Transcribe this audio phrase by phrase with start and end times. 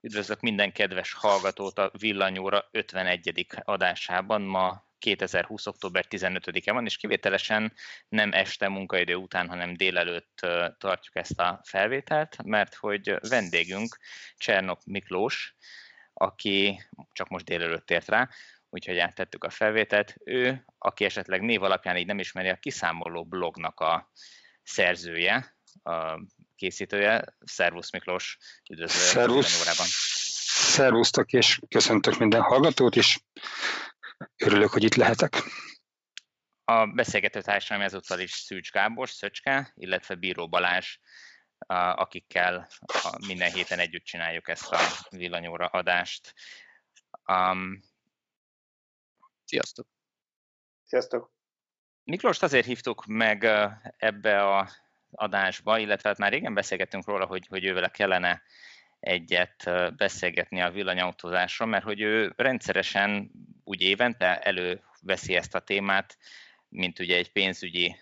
[0.00, 3.46] Üdvözlök minden kedves hallgatót a Villanyóra 51.
[3.62, 4.42] adásában.
[4.42, 5.66] Ma 2020.
[5.66, 7.72] október 15-e van, és kivételesen
[8.08, 10.46] nem este munkaidő után, hanem délelőtt
[10.78, 13.98] tartjuk ezt a felvételt, mert hogy vendégünk
[14.36, 15.56] Csernok Miklós,
[16.12, 18.28] aki csak most délelőtt ért rá,
[18.70, 20.14] úgyhogy áttettük a felvételt.
[20.24, 24.10] Ő, aki esetleg név alapján így nem ismeri, a kiszámoló blognak a
[24.62, 26.20] szerzője, a
[26.58, 27.36] készítője.
[27.44, 28.38] Szervusz Miklós,
[28.70, 29.60] üdvözlő Szervusz.
[29.60, 29.86] órában.
[30.76, 33.18] Szervusztok, és köszöntök minden hallgatót, és
[34.36, 35.42] örülök, hogy itt lehetek.
[36.64, 40.96] A beszélgető társadalmi ezúttal is Szűcs Gábor, Szöcske, illetve Bíró Balázs,
[41.94, 42.68] akikkel
[43.26, 44.78] minden héten együtt csináljuk ezt a
[45.10, 46.34] villanyóra adást.
[47.26, 47.82] Um,
[49.44, 49.86] Sziasztok!
[50.84, 51.32] Sziasztok!
[52.04, 53.44] Miklóst azért hívtuk meg
[53.96, 54.68] ebbe a
[55.10, 58.42] adásba, illetve hát már régen beszélgettünk róla, hogy, hogy ővele kellene
[59.00, 63.30] egyet beszélgetni a villanyautózásról, mert hogy ő rendszeresen
[63.64, 66.18] úgy évente előveszi ezt a témát,
[66.68, 67.96] mint ugye egy pénzügyi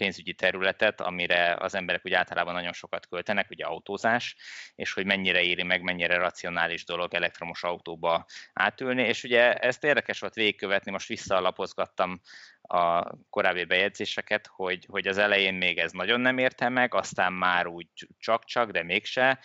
[0.00, 4.36] pénzügyi területet, amire az emberek úgy általában nagyon sokat költenek, ugye autózás,
[4.74, 10.20] és hogy mennyire éri meg, mennyire racionális dolog elektromos autóba átülni, és ugye ezt érdekes
[10.20, 12.20] volt végigkövetni, most visszalapozgattam
[12.62, 17.66] a korábbi bejegyzéseket, hogy, hogy az elején még ez nagyon nem érte meg, aztán már
[17.66, 17.86] úgy
[18.18, 19.38] csak-csak, de mégse,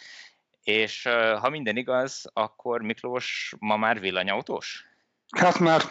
[0.64, 1.04] és
[1.40, 4.95] ha minden igaz, akkor Miklós ma már villanyautós?
[5.38, 5.82] Hát már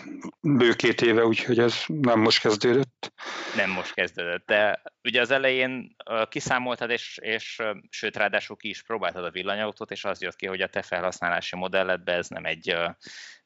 [0.40, 3.12] bő két éve, úgyhogy ez nem most kezdődött.
[3.56, 5.96] Nem most kezdődött, de ugye az elején
[6.28, 10.60] kiszámoltad, és, és sőt, ráadásul ki is próbáltad a villanyautót, és az jött ki, hogy
[10.60, 12.76] a te felhasználási modelledben ez nem egy,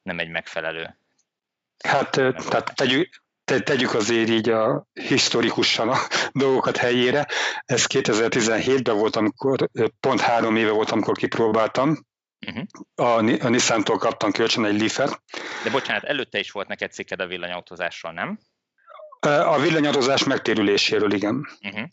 [0.01, 0.97] nem egy megfelelő.
[1.83, 5.97] Hát, tehát tegyük, tegyük azért így a historikusan a
[6.31, 7.27] dolgokat helyére.
[7.65, 12.07] Ez 2017-ben volt, amikor pont három éve volt, amikor kipróbáltam,
[12.47, 12.63] Uh-huh.
[12.95, 15.21] A, a Nissan-tól kaptam kölcsön egy Leafet.
[15.63, 18.39] De bocsánat, előtte is volt neked cikked a villanyautózásról, nem?
[19.45, 21.47] A villanyautózás megtérüléséről, igen.
[21.61, 21.87] Uh-huh.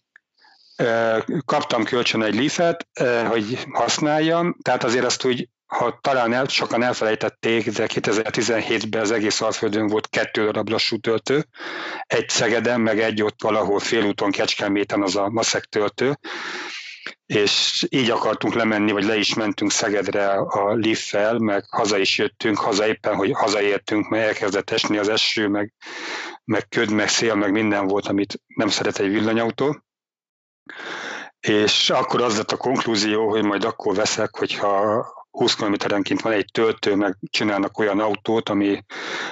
[1.44, 2.88] Kaptam kölcsön egy Leafet,
[3.28, 9.40] hogy használjam, tehát azért azt úgy, ha talán el, sokan elfelejtették, de 2017-ben az egész
[9.40, 11.46] Alföldön volt kettő darab lassú töltő,
[12.06, 16.18] egy Szegeden, meg egy ott valahol félúton Kecskeméten az a maszek töltő,
[17.26, 22.58] és így akartunk lemenni, vagy le is mentünk Szegedre a liftfel, meg haza is jöttünk,
[22.58, 25.72] haza éppen, hogy hazaértünk, mert elkezdett esni az eső, meg,
[26.44, 29.80] meg köd, meg szél, meg minden volt, amit nem szeret egy villanyautó.
[31.40, 36.50] És akkor az lett a konklúzió, hogy majd akkor veszek, hogyha 20 km-enként van egy
[36.52, 38.84] töltő, meg csinálnak olyan autót, ami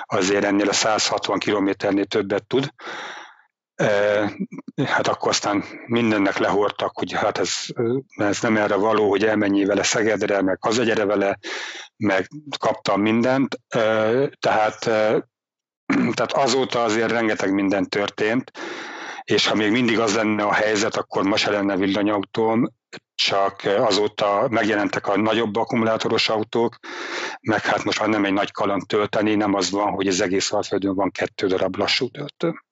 [0.02, 2.72] azért ennél a 160 km-nél többet tud,
[4.84, 7.52] hát akkor aztán mindennek lehortak, hogy hát ez,
[8.16, 11.38] ez nem erre való, hogy elmenjél vele Szegedre, meg hazagyere vele,
[11.96, 12.28] meg
[12.58, 13.60] kaptam mindent,
[14.38, 14.78] tehát,
[16.14, 18.50] tehát azóta azért rengeteg minden történt,
[19.24, 22.68] és ha még mindig az lenne a helyzet, akkor ma se lenne villanyautóm,
[23.14, 26.78] csak azóta megjelentek a nagyobb akkumulátoros autók,
[27.40, 30.52] meg hát most már nem egy nagy kaland tölteni, nem az van, hogy az egész
[30.52, 32.63] Alföldön van kettő darab lassú töltő.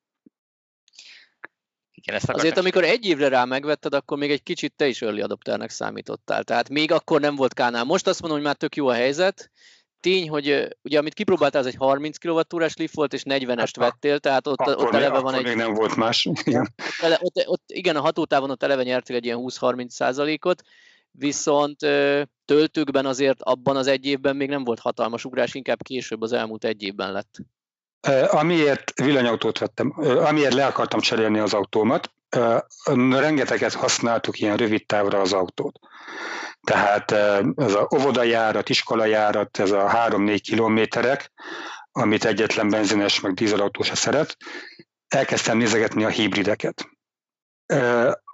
[2.02, 5.20] Igen, ezt Azért, amikor egy évre rá megvetted, akkor még egy kicsit te is early
[5.20, 6.44] adopternek számítottál.
[6.44, 7.84] Tehát még akkor nem volt kánál.
[7.84, 9.50] Most azt mondom, hogy már tök jó a helyzet.
[10.00, 14.18] Tény, hogy ugye amit kipróbáltál, az egy 30 kWh lift volt, és 40-est hát, vettél,
[14.18, 15.42] tehát ott, akkor ott eleve van egy...
[15.42, 16.28] még nem volt más.
[16.44, 16.74] Igen.
[17.20, 20.62] Ott, ott, igen, a hatótávon ott eleve nyertél egy ilyen 20-30 százalékot,
[21.10, 21.78] viszont
[22.44, 26.64] töltőkben azért abban az egy évben még nem volt hatalmas ugrás, inkább később az elmúlt
[26.64, 27.38] egy évben lett.
[28.30, 32.12] Amiért villanyautót vettem, amiért le akartam cserélni az autómat,
[33.10, 35.78] rengeteget használtuk ilyen rövid távra az autót.
[36.62, 37.10] Tehát
[37.56, 41.32] ez a óvodajárat, iskolajárat, ez a 3-4 kilométerek,
[41.92, 44.36] amit egyetlen benzines meg dízelautó se szeret,
[45.08, 46.88] elkezdtem nézegetni a hibrideket.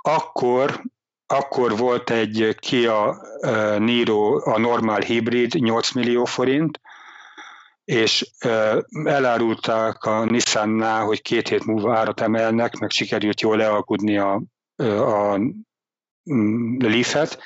[0.03, 0.83] Akkor,
[1.27, 3.21] akkor volt egy Kia
[3.79, 6.81] Niro, a normál hibrid, 8 millió forint,
[7.89, 8.31] és
[9.05, 14.43] elárulták a Nissannál, hogy két hét múlva árat emelnek, meg sikerült jól lealkudni a,
[14.77, 15.41] a
[16.79, 17.39] Leaf-et,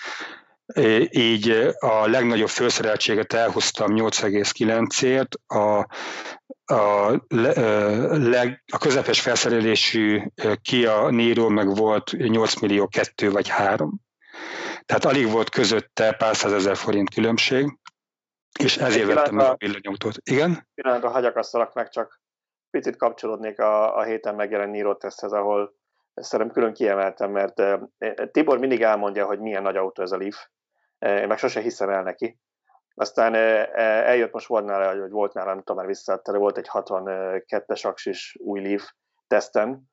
[1.10, 5.86] így a legnagyobb felszereltséget elhoztam 8,9-ért, a,
[6.74, 7.20] a,
[8.08, 10.22] leg, a közepes felszerelésű
[10.62, 14.00] Kia Niro meg volt 8 millió 2 vagy 3.
[14.86, 17.78] Tehát alig volt közötte pár százezer forint különbség.
[18.58, 20.14] És ezért vettem meg a villanyautót.
[20.30, 20.68] Igen?
[20.74, 22.20] Pillanatra hagyakasztalak meg, csak
[22.70, 25.74] picit kapcsolódnék a, a héten megjelent Niro teszthez, ahol
[26.14, 27.62] szerintem külön kiemeltem, mert
[28.30, 30.46] Tibor mindig elmondja, hogy milyen nagy autó ez a Leaf,
[30.98, 32.38] én meg sose hiszem el neki.
[32.94, 33.34] Aztán
[33.74, 37.86] eljött most volt nála, hogy volt nála, nem tudom már visszaadta, de volt egy 62-es
[37.86, 38.90] aksis új Leaf
[39.26, 39.90] teszten,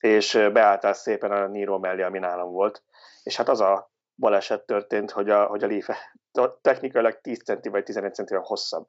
[0.00, 2.82] és beálltál szépen a Niro mellé, ami nálam volt.
[3.22, 5.88] És hát az a baleset történt, hogy a, hogy a Leaf
[6.60, 8.84] technikailag 10 centi vagy 11 centi hosszabb,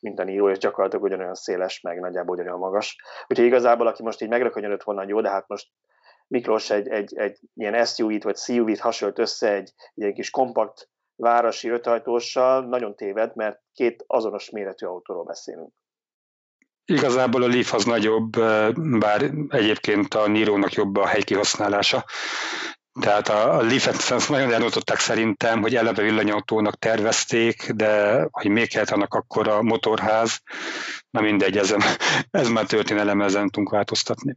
[0.00, 2.96] mint a Niro, és gyakorlatilag ugyanolyan széles, meg nagyjából ugyanolyan magas.
[3.28, 5.68] Úgyhogy igazából, aki most így megrökönyödött volna, jó, de hát most
[6.26, 11.68] Miklós egy, egy, egy ilyen SUV-t vagy CUV-t hasonlott össze egy, egy kis kompakt városi
[11.68, 15.72] ötajtóssal, nagyon téved, mert két azonos méretű autóról beszélünk.
[16.84, 18.30] Igazából a Leaf az nagyobb,
[18.98, 22.04] bár egyébként a Niro-nak jobb a helykihasználása.
[23.00, 28.90] Tehát a, a Leaf-et nagyon elrontották szerintem, hogy eleve villanyautónak tervezték, de hogy még kellett
[28.90, 30.40] annak akkor a motorház,
[31.10, 31.74] na mindegy, ez,
[32.30, 34.36] ez már történelem, ezen tudunk változtatni.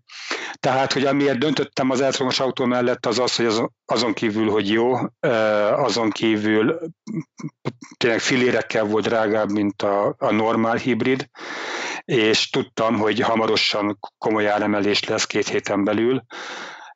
[0.60, 4.70] Tehát, hogy amiért döntöttem az elektromos autó mellett, az az, hogy azon, azon kívül, hogy
[4.70, 4.94] jó,
[5.70, 6.80] azon kívül
[7.98, 11.30] tényleg filérekkel volt drágább, mint a, a normál hibrid,
[12.06, 16.24] és tudtam, hogy hamarosan komoly áremelés lesz két héten belül,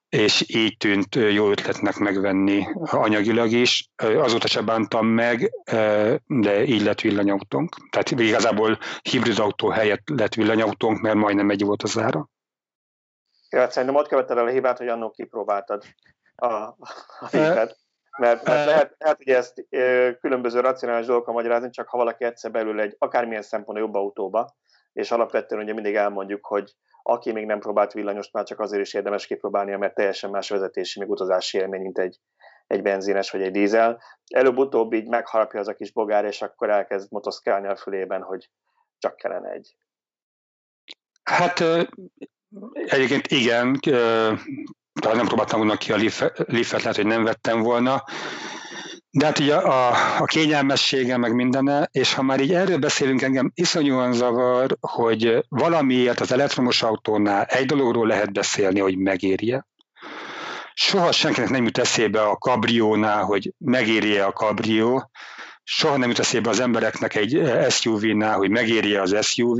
[0.10, 3.90] és így tűnt jó ötletnek megvenni anyagilag is.
[3.96, 5.52] Azóta se bántam meg,
[6.26, 7.76] de így lett villanyautónk.
[7.90, 12.30] Tehát igazából hibrid autó helyett lett villanyautónk, mert majdnem egy volt az ára.
[13.50, 15.84] Ja, hát szerintem ott követted el a hibát, hogy annól kipróbáltad
[16.36, 16.54] a,
[17.20, 17.78] a hibát.
[18.18, 19.66] Mert, mert lehet, lehet, hogy ezt
[20.22, 24.56] különböző racionális dolgokkal magyarázni, csak ha valaki egyszer belül egy akármilyen szempontból jobb autóba,
[24.94, 26.74] és alapvetően ugye mindig elmondjuk, hogy
[27.10, 31.00] aki még nem próbált villanyost, már csak azért is érdemes kipróbálnia, mert teljesen más vezetési,
[31.00, 32.20] még utazási élmény, mint egy,
[32.68, 34.02] egy benzines vagy egy dízel.
[34.34, 38.50] Előbb-utóbb így megharapja az a kis bogár, és akkor elkezd motoszkálni a fülében, hogy
[38.98, 39.76] csak kellene egy.
[41.24, 41.60] Hát
[42.74, 43.80] egyébként igen,
[45.02, 48.04] talán nem próbáltam volna ki a Leaf-et, lehet, hogy nem vettem volna.
[49.12, 53.52] De hát ugye a, a kényelmessége, meg mindene, és ha már így erről beszélünk, engem
[53.56, 59.68] iszonyúan zavar, hogy valamiért az elektromos autónál egy dologról lehet beszélni, hogy megérje.
[60.74, 65.10] Soha senkinek nem jut eszébe a kabriónál, hogy megérje a kabrió,
[65.64, 69.60] soha nem jut eszébe az embereknek egy SUV-nál, hogy megérje az SUV,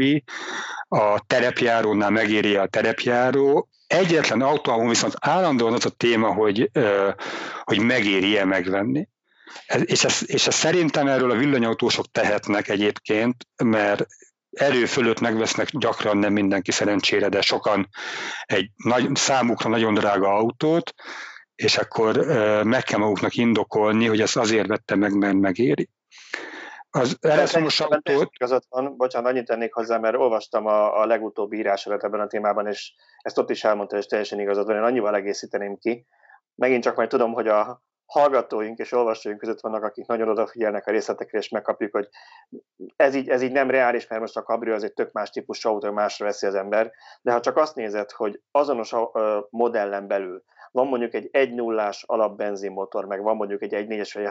[0.88, 3.70] a terepjárónál megérje a terepjáró.
[3.88, 6.72] Egyetlen autó, viszont állandóan az a téma, hogy,
[7.64, 9.08] hogy megéri-e megvenni.
[9.84, 14.06] És ez, és ez szerintem erről a villanyautósok tehetnek egyébként, mert
[14.52, 17.90] erő fölött megvesznek gyakran nem mindenki szerencsére, de sokan
[18.46, 20.94] egy nagy, számukra nagyon drága autót,
[21.56, 22.18] és akkor
[22.64, 25.90] meg kell maguknak indokolni, hogy ezt azért vette meg, mert megéri.
[26.90, 28.38] Az elektromos autót...
[28.38, 32.68] Között van, bocsánat, annyit tennék hozzá, mert olvastam a, a legutóbbi írásodat ebben a témában,
[32.68, 34.76] és ezt ott is elmondta, és teljesen igazad van.
[34.76, 36.06] Én annyival egészíteném ki.
[36.56, 40.92] Megint csak majd tudom, hogy a, hallgatóink és olvasóink között vannak, akik nagyon odafigyelnek a
[40.92, 42.10] részletekre, és megkapjuk, hogy
[42.96, 45.70] ez így, ez így nem reális, mert most a Cabrio az egy tök más típusú
[45.70, 46.92] autó, másra veszi az ember,
[47.22, 48.96] de ha csak azt nézed, hogy azonos
[49.50, 54.24] modellen belül van mondjuk egy 1 0 alapbenzinmotor, meg van mondjuk egy 1.4-es vagy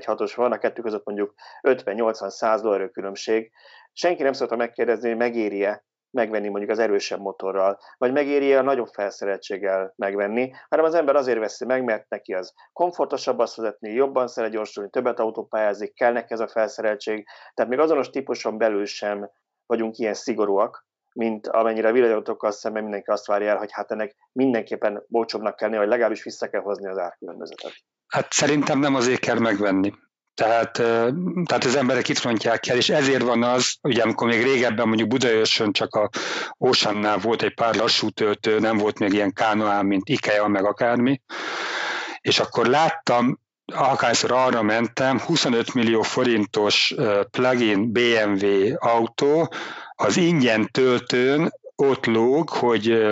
[0.00, 3.52] 1.6-os, van a kettő között mondjuk 50-80-100 dollár különbség,
[3.92, 8.88] senki nem szokta megkérdezni, hogy megéri-e megvenni mondjuk az erősebb motorral, vagy megéri a nagyobb
[8.92, 14.28] felszereltséggel megvenni, hanem az ember azért veszi meg, mert neki az komfortosabb azt vezetni, jobban
[14.28, 19.30] szeret gyorsulni, többet autópályázik, kell neki ez a felszereltség, tehát még azonos típuson belül sem
[19.66, 24.16] vagyunk ilyen szigorúak, mint amennyire a villanyautókkal szemben mindenki azt várja el, hogy hát ennek
[24.32, 27.72] mindenképpen bócsobbnak kell vagy legalábbis vissza kell hozni az árkülönbözetet.
[28.06, 29.92] Hát szerintem nem azért kell megvenni.
[30.40, 30.72] Tehát,
[31.44, 35.08] tehát az emberek itt rontják el, és ezért van az, ugye amikor még régebben mondjuk
[35.08, 36.08] Budaörsön csak a
[36.58, 41.20] Oceannál volt egy pár lassú töltő, nem volt még ilyen kánoán, mint IKEA, meg akármi,
[42.20, 43.38] és akkor láttam,
[43.74, 46.94] akárszor arra mentem, 25 millió forintos
[47.30, 49.52] plug-in BMW autó,
[49.94, 53.02] az ingyen töltőn ott lóg, hogy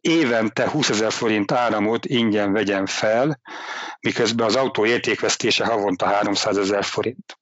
[0.00, 3.40] évente 20 ezer forint áramot ingyen vegyen fel,
[4.00, 7.38] miközben az autó értékvesztése havonta 300 ezer forint.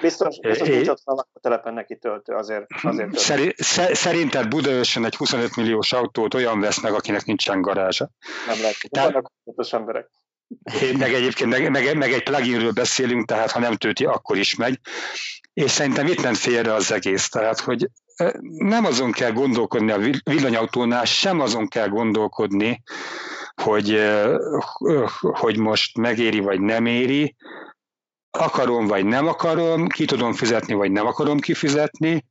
[0.00, 3.54] Biztos, biztos é, nincs ott a telepen neki töltő, azért, azért töltő.
[3.92, 8.10] Szerinted Budaörsön egy 25 milliós autót olyan vesz meg, akinek nincsen garázsa?
[8.46, 9.32] Nem lehet, tehát, vannak
[9.70, 10.10] emberek.
[10.98, 14.78] Meg egyébként meg, meg, meg egy pluginről beszélünk, tehát ha nem tölti, akkor is megy.
[15.52, 17.28] És szerintem itt ment félre az egész.
[17.28, 17.90] Tehát, hogy
[18.42, 22.82] nem azon kell gondolkodni a villanyautónál, sem azon kell gondolkodni,
[23.62, 24.00] hogy,
[25.18, 27.36] hogy most megéri vagy nem éri,
[28.30, 32.24] akarom vagy nem akarom, ki tudom fizetni vagy nem akarom kifizetni,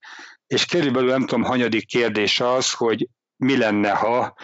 [0.47, 4.35] és körülbelül nem tudom, hanyadik kérdés az, hogy mi lenne, ha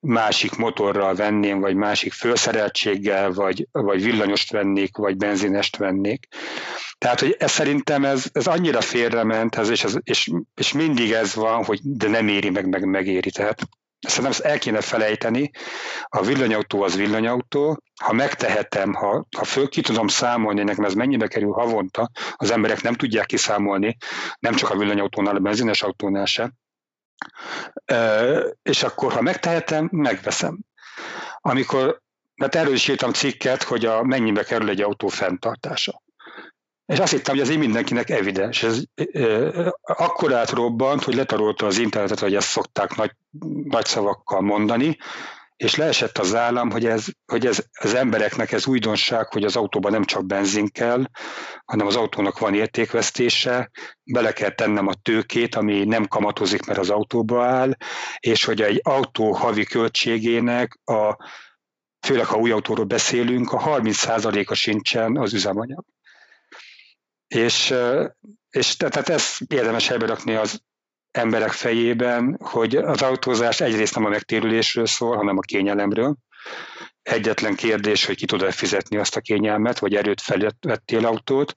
[0.00, 6.26] másik motorral venném, vagy másik felszereltséggel, vagy, vagy villanyost vennék, vagy benzinest vennék.
[7.02, 11.34] Tehát, hogy ez szerintem ez, ez annyira félrement, ez, és, ez, és, és mindig ez
[11.34, 13.30] van, hogy de nem éri meg, meg megéri.
[13.30, 13.60] Tehát
[14.06, 15.50] Szerintem ezt el kéne felejteni.
[16.08, 17.82] A villanyautó az villanyautó.
[18.02, 22.82] Ha megtehetem, ha, ha föl ki tudom számolni, nekem ez mennyibe kerül havonta, az emberek
[22.82, 23.96] nem tudják kiszámolni,
[24.38, 26.52] nem csak a villanyautónál, a benzines autónál se.
[28.62, 30.58] És akkor, ha megtehetem, megveszem.
[31.38, 32.00] Amikor,
[32.34, 36.02] mert erről is írtam cikket, hogy a mennyibe kerül egy autó fenntartása.
[36.86, 38.62] És azt hittem, hogy ez így mindenkinek evidens.
[38.62, 43.10] Ez e, akkor átrobbant, hogy letarolta az internetet, hogy ezt szokták nagy,
[43.64, 44.96] nagy szavakkal mondani,
[45.62, 49.92] és leesett az állam, hogy, ez, hogy ez, az embereknek ez újdonság, hogy az autóban
[49.92, 51.04] nem csak benzin kell,
[51.64, 53.70] hanem az autónak van értékvesztése,
[54.02, 57.76] bele kell tennem a tőkét, ami nem kamatozik, mert az autóba áll,
[58.18, 61.16] és hogy egy autó havi költségének a
[62.06, 65.84] főleg ha új autóról beszélünk, a 30%-a sincsen az üzemanyag.
[67.34, 67.74] És,
[68.50, 70.62] és tehát ez érdemes rakni az
[71.10, 76.16] emberek fejében, hogy az autózás egyrészt nem a megtérülésről szól, hanem a kényelemről.
[77.02, 81.54] Egyetlen kérdés, hogy ki tud-e fizetni azt a kényelmet, vagy erőt felvettél autót,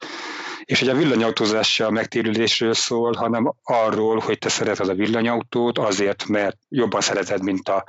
[0.64, 5.78] és hogy a villanyautózás se a megtérülésről szól, hanem arról, hogy te szereted a villanyautót
[5.78, 7.84] azért, mert jobban szereted, mint a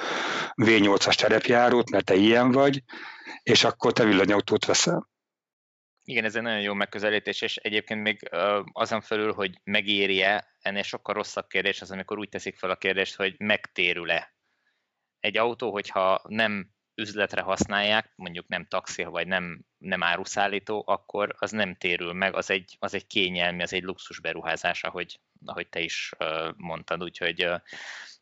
[0.63, 2.83] V8-as terepjárót, mert te ilyen vagy,
[3.43, 5.09] és akkor te villanyautót veszel.
[6.09, 8.29] Igen, ez egy nagyon jó megközelítés, és egyébként még
[8.73, 13.17] azon felül, hogy megéri-e, ennél sokkal rosszabb kérdés az, amikor úgy teszik fel a kérdést,
[13.17, 14.35] hogy megtérül-e.
[15.21, 21.51] Egy autó, hogyha nem üzletre használják, mondjuk nem taxi, vagy nem, nem áruszállító, akkor az
[21.51, 25.81] nem térül meg, az egy, az egy kényelmi, az egy luxus beruházás, ahogy, ahogy te
[25.81, 26.13] is
[26.57, 27.49] mondtad, úgyhogy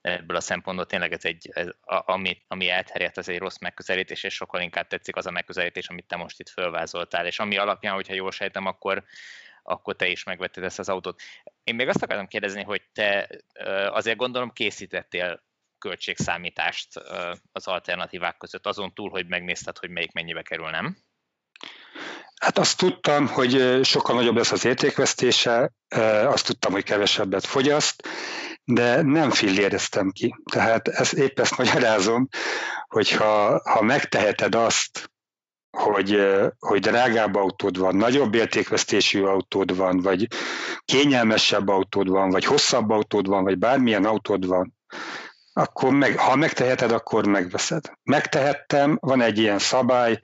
[0.00, 4.34] ebből a szempontból tényleg ez egy, ez, ami, ami elterjedt, ez egy rossz megközelítés, és
[4.34, 8.14] sokkal inkább tetszik az a megközelítés, amit te most itt fölvázoltál, és ami alapján, hogyha
[8.14, 9.04] jól sejtem, akkor,
[9.62, 11.20] akkor te is megvetted ezt az autót.
[11.64, 13.28] Én még azt akartam kérdezni, hogy te
[13.88, 15.42] azért gondolom készítettél
[15.78, 16.96] költségszámítást
[17.52, 20.96] az alternatívák között, azon túl, hogy megnézted, hogy melyik mennyibe kerül, nem?
[22.40, 25.72] Hát azt tudtam, hogy sokkal nagyobb lesz az értékvesztése,
[26.26, 28.08] azt tudtam, hogy kevesebbet fogyaszt,
[28.64, 30.34] de nem filléreztem ki.
[30.52, 32.28] Tehát ezt, épp ezt magyarázom,
[32.88, 35.12] hogy ha, ha megteheted azt,
[35.76, 36.18] hogy,
[36.58, 40.26] hogy drágább autód van, nagyobb értékvesztésű autód van, vagy
[40.84, 44.74] kényelmesebb autód van, vagy hosszabb autód van, vagy bármilyen autód van,
[45.56, 47.92] akkor meg, ha megteheted, akkor megveszed.
[48.02, 50.20] Megtehettem, van egy ilyen szabály,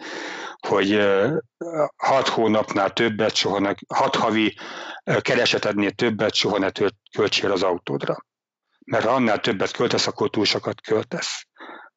[0.67, 1.01] hogy
[1.97, 4.57] hat hónapnál többet, soha ne, hat havi
[5.21, 6.71] keresetednél többet soha ne
[7.17, 8.17] költsél az autódra.
[8.85, 11.47] Mert ha annál többet költesz, akkor túl sokat költesz.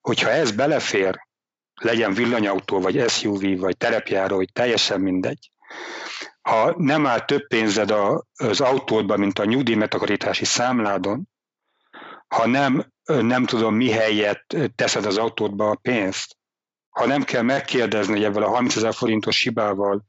[0.02, 1.28] Hogyha ez belefér,
[1.82, 5.52] legyen villanyautó, vagy SUV, vagy terepjáró, vagy teljesen mindegy,
[6.42, 7.94] ha nem áll több pénzed
[8.36, 11.30] az autódban, mint a nyugdíjmegtakarítási számládon,
[12.28, 14.45] ha nem, nem tudom mi helyet
[14.75, 16.38] teszed az autódba a pénzt,
[16.89, 20.05] ha nem kell megkérdezni, hogy ebből a 30 ezer forintos hibával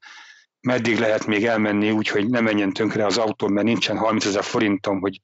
[0.61, 4.45] meddig lehet még elmenni úgy, hogy ne menjen tönkre az autó, mert nincsen 30 ezer
[4.45, 5.21] forintom, hogy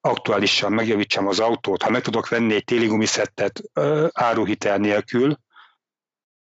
[0.00, 1.82] aktuálisan megjavítsam az autót.
[1.82, 3.62] Ha meg tudok venni egy téli gumiszettet
[4.12, 5.38] áruhitel nélkül,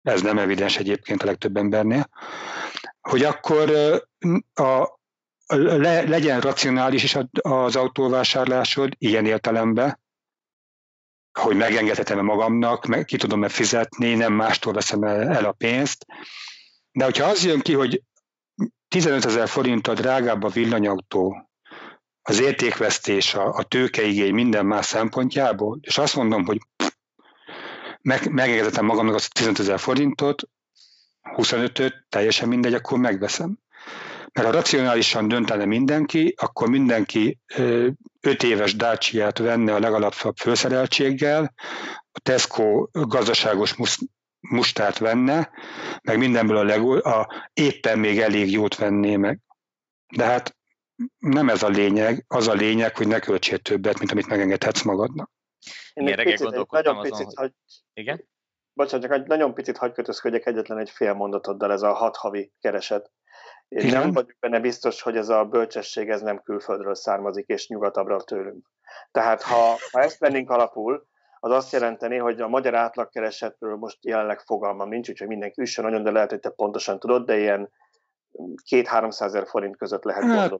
[0.02, 2.10] ez nem evidens egyébként a legtöbb embernél,
[3.02, 3.72] hogy akkor
[4.54, 5.00] a,
[5.56, 10.01] le, legyen racionális is az autóvásárlásod ilyen értelemben,
[11.40, 16.06] hogy megengedhetem-e magamnak, meg ki tudom-e fizetni, nem mástól veszem el a pénzt.
[16.92, 18.02] De hogyha az jön ki, hogy
[18.88, 21.50] 15 ezer forint a drágább a villanyautó,
[22.22, 26.60] az értékvesztés, a, a tőkeigény minden más szempontjából, és azt mondom, hogy
[28.02, 30.44] meg, megengedhetem magamnak azt 15 ezer forintot,
[31.24, 33.60] 25-öt, teljesen mindegy, akkor megveszem.
[34.34, 37.40] Mert ha racionálisan döntene mindenki, akkor mindenki
[38.22, 41.54] 5 éves dacia venne a legalapabb főszereltséggel,
[42.12, 43.76] a Tesco gazdaságos
[44.40, 45.50] mustárt venne,
[46.02, 49.40] meg mindenből a, legó, a éppen még elég jót venné meg.
[50.16, 50.56] De hát
[51.18, 55.32] nem ez a lényeg, az a lényeg, hogy ne költsél többet, mint amit megengedhetsz magadnak.
[55.94, 57.36] Én egy picit, egy nagyon picit, hogy...
[57.36, 57.54] hogy...
[57.94, 58.30] Igen?
[58.74, 62.52] Bocsánat, csak egy nagyon picit hagy kötözködjek egyetlen egy fél mondatoddal, ez a hat havi
[62.60, 63.12] kereset.
[63.68, 64.02] Igen.
[64.02, 68.72] nem vagyok benne biztos, hogy ez a bölcsesség ez nem külföldről származik, és nyugatabbra tőlünk.
[69.12, 71.06] Tehát ha, ha ezt vennénk alapul,
[71.40, 76.04] az azt jelenteni, hogy a magyar átlagkeresetről most jelenleg fogalmam nincs, úgyhogy mindenki üssön nagyon,
[76.04, 77.72] de lehet, hogy te pontosan tudod, de ilyen
[78.64, 80.52] két-háromszázer forint között lehet hát,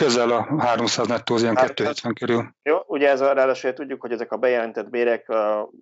[0.00, 2.54] Közel a 300 nettó, az ilyen 270 körül.
[2.62, 5.32] Jó, ugye ez a, ráadásul tudjuk, hogy ezek a bejelentett bérek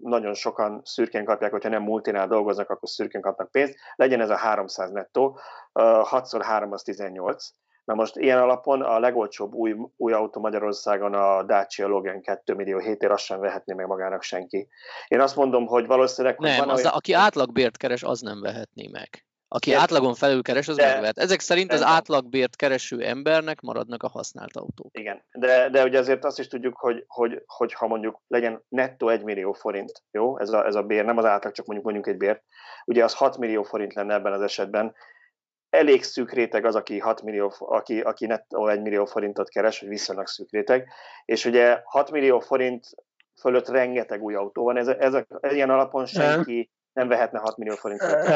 [0.02, 3.75] nagyon sokan szürkén kapják, hogyha nem multinál dolgoznak, akkor szürkén kapnak pénzt.
[3.94, 5.38] Legyen ez a 300 nettó,
[5.73, 7.49] 6x3 az 18.
[7.85, 12.78] Na most ilyen alapon a legolcsóbb új, új autó Magyarországon a Dacia Logan 2 millió
[12.78, 14.68] hétér, azt sem vehetné meg magának senki.
[15.09, 16.38] Én azt mondom, hogy valószínűleg...
[16.38, 16.92] Nem, van az, olyan...
[16.92, 19.25] aki átlagbért keres, az nem vehetné meg.
[19.54, 19.76] Aki Én...
[19.76, 21.18] átlagon felül keres, az de, megvehet.
[21.18, 24.99] Ezek szerint az átlagbért kereső embernek maradnak a használt autók.
[24.99, 29.08] Igen, de, de ugye azért azt is tudjuk, hogy, hogy, hogy ha mondjuk legyen nettó
[29.08, 32.14] 1 millió forint, jó, ez a, ez a bér, nem az átlag, csak mondjuk mondjuk
[32.14, 32.42] egy bért,
[32.84, 34.94] ugye az 6 millió forint lenne ebben az esetben,
[35.70, 39.88] elég szűk réteg az, aki, 6 millió, aki, aki nettó 1 millió forintot keres, vagy
[39.88, 40.88] viszonylag szűk réteg,
[41.25, 42.87] és ugye 6 millió forint
[43.40, 47.75] fölött rengeteg új autó van, ez, ez, ez ilyen alapon senki nem vehetne 6 millió
[47.75, 48.28] forintot.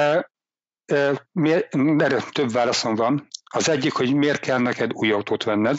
[1.32, 3.28] Miért, erre több válaszom van.
[3.50, 5.78] Az egyik, hogy miért kell neked új autót venned.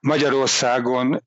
[0.00, 1.24] Magyarországon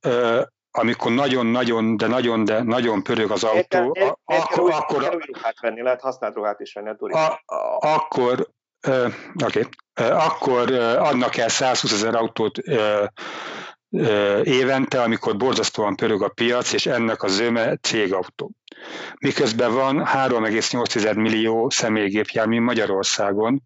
[0.78, 4.70] amikor nagyon-nagyon, de nagyon, de nagyon pörög az autó, miért, miért, miért akkor...
[4.70, 8.48] Kell, akkor kell ruhát venni, lehet használt ruhát is venni a, a Akkor,
[8.88, 9.14] uh,
[9.44, 9.64] okay,
[10.02, 13.06] uh, akkor uh, adnak el 120 ezer autót uh,
[14.44, 18.52] évente, amikor borzasztóan pörög a piac, és ennek a zöme cégautó.
[19.20, 23.62] Miközben van 3,8 millió személygépjármű Magyarországon,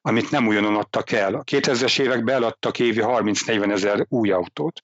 [0.00, 1.34] amit nem újonnan adtak el.
[1.34, 4.80] A 2000-es években eladtak évi 30-40 ezer új autót.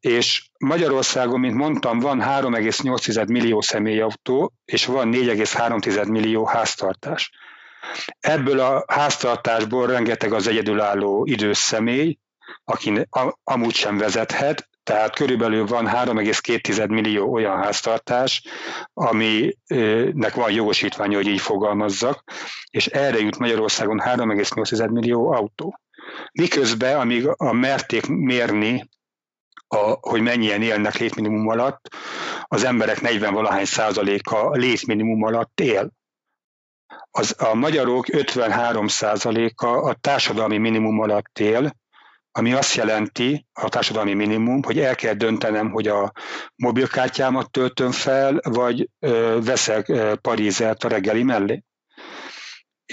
[0.00, 7.30] És Magyarországon, mint mondtam, van 3,8 millió személyautó, és van 4,3 millió háztartás.
[8.20, 12.18] Ebből a háztartásból rengeteg az egyedülálló idős személy,
[12.64, 13.06] aki
[13.44, 18.42] amúgy sem vezethet, tehát körülbelül van 3,2 millió olyan háztartás,
[18.92, 22.24] aminek van jogosítványa, hogy így fogalmazzak,
[22.70, 25.80] és erre jut Magyarországon 3,8 millió autó.
[26.32, 28.88] Miközben, amíg a merték mérni,
[29.66, 31.88] a, hogy mennyien élnek létminimum alatt,
[32.42, 35.90] az emberek 40-valahány százaléka létminimum alatt él.
[37.10, 41.72] Az, a magyarok 53 százaléka a társadalmi minimum alatt él,
[42.32, 46.12] ami azt jelenti, a társadalmi minimum, hogy el kell döntenem, hogy a
[46.56, 51.62] mobilkártyámat töltöm fel, vagy ö, veszek ö, parizert a reggeli mellé.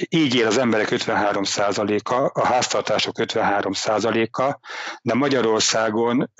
[0.09, 4.59] Így él az emberek 53%-a, a háztartások 53%-a,
[5.01, 6.31] de Magyarországon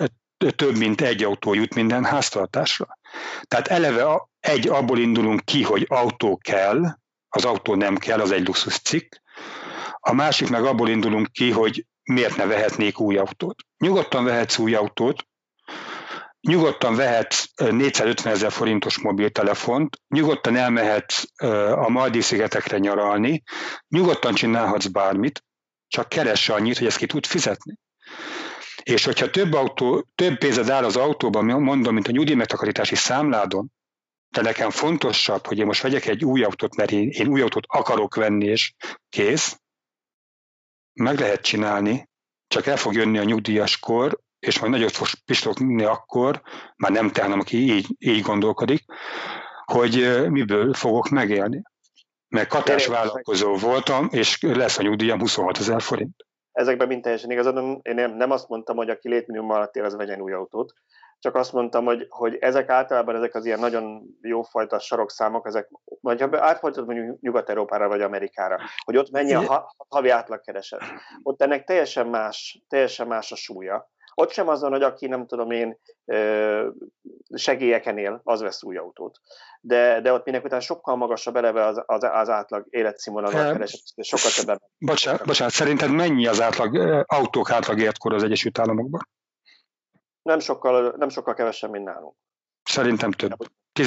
[0.56, 2.98] több mint egy autó jut minden háztartásra.
[3.42, 6.82] Tehát eleve egy abból indulunk ki, hogy autó kell,
[7.28, 9.14] az autó nem kell, az egy luxuscikk.
[9.98, 13.62] A másik meg abból indulunk ki, hogy miért ne vehetnék új autót.
[13.78, 15.26] Nyugodtan vehetsz új autót,
[16.40, 21.24] nyugodtan vehetsz 450 ezer forintos mobiltelefont, nyugodtan elmehetsz
[21.74, 23.42] a Maldiv-szigetekre nyaralni,
[23.88, 25.44] nyugodtan csinálhatsz bármit,
[25.88, 27.74] csak keresse annyit, hogy ezt ki tud fizetni.
[28.82, 33.72] És hogyha több, autó, több pénzed áll az autóban, mondom, mint a nyugdíjmegtakarítási számládon,
[34.28, 37.64] de nekem fontosabb, hogy én most vegyek egy új autót, mert én, én új autót
[37.66, 38.74] akarok venni, és
[39.08, 39.60] kész,
[40.96, 42.08] meg lehet csinálni,
[42.48, 46.42] csak el fog jönni a nyugdíjas kor, és majd nagyot fog pislogni akkor,
[46.76, 48.84] már nem te, hanem aki így, így gondolkodik,
[49.64, 51.62] hogy miből fogok megélni.
[52.28, 56.26] Mert katás vállalkozó voltam, és lesz a nyugdíjam 26 ezer forint.
[56.52, 59.96] Ezekben mind teljesen igazad, én nem, nem azt mondtam, hogy aki létminimum alatt él, az
[59.96, 60.72] vegyen új autót,
[61.18, 65.68] csak azt mondtam, hogy, hogy ezek általában ezek az ilyen nagyon jófajta sarokszámok, ezek,
[66.00, 70.82] vagy ha átfordítod mondjuk Nyugat-Európára vagy Amerikára, hogy ott mennyi a havi átlagkereset.
[71.22, 73.90] Ott ennek teljesen más, teljesen más a súlya.
[74.14, 75.78] Ott sem azon, hogy aki nem tudom én
[77.34, 79.20] segélyeken él, az vesz új autót.
[79.60, 83.80] De, de ott mindenki után sokkal magasabb eleve az, az, az átlag életszínvonal a kereset,
[84.02, 84.62] sokkal többet.
[84.78, 89.08] Bocsánat, bocsánat, szerinted mennyi az átlag, autók átlag életkor az Egyesült Államokban?
[90.26, 92.14] Nem sokkal, nem sokkal kevesebb, mint nálunk.
[92.62, 93.32] Szerintem több.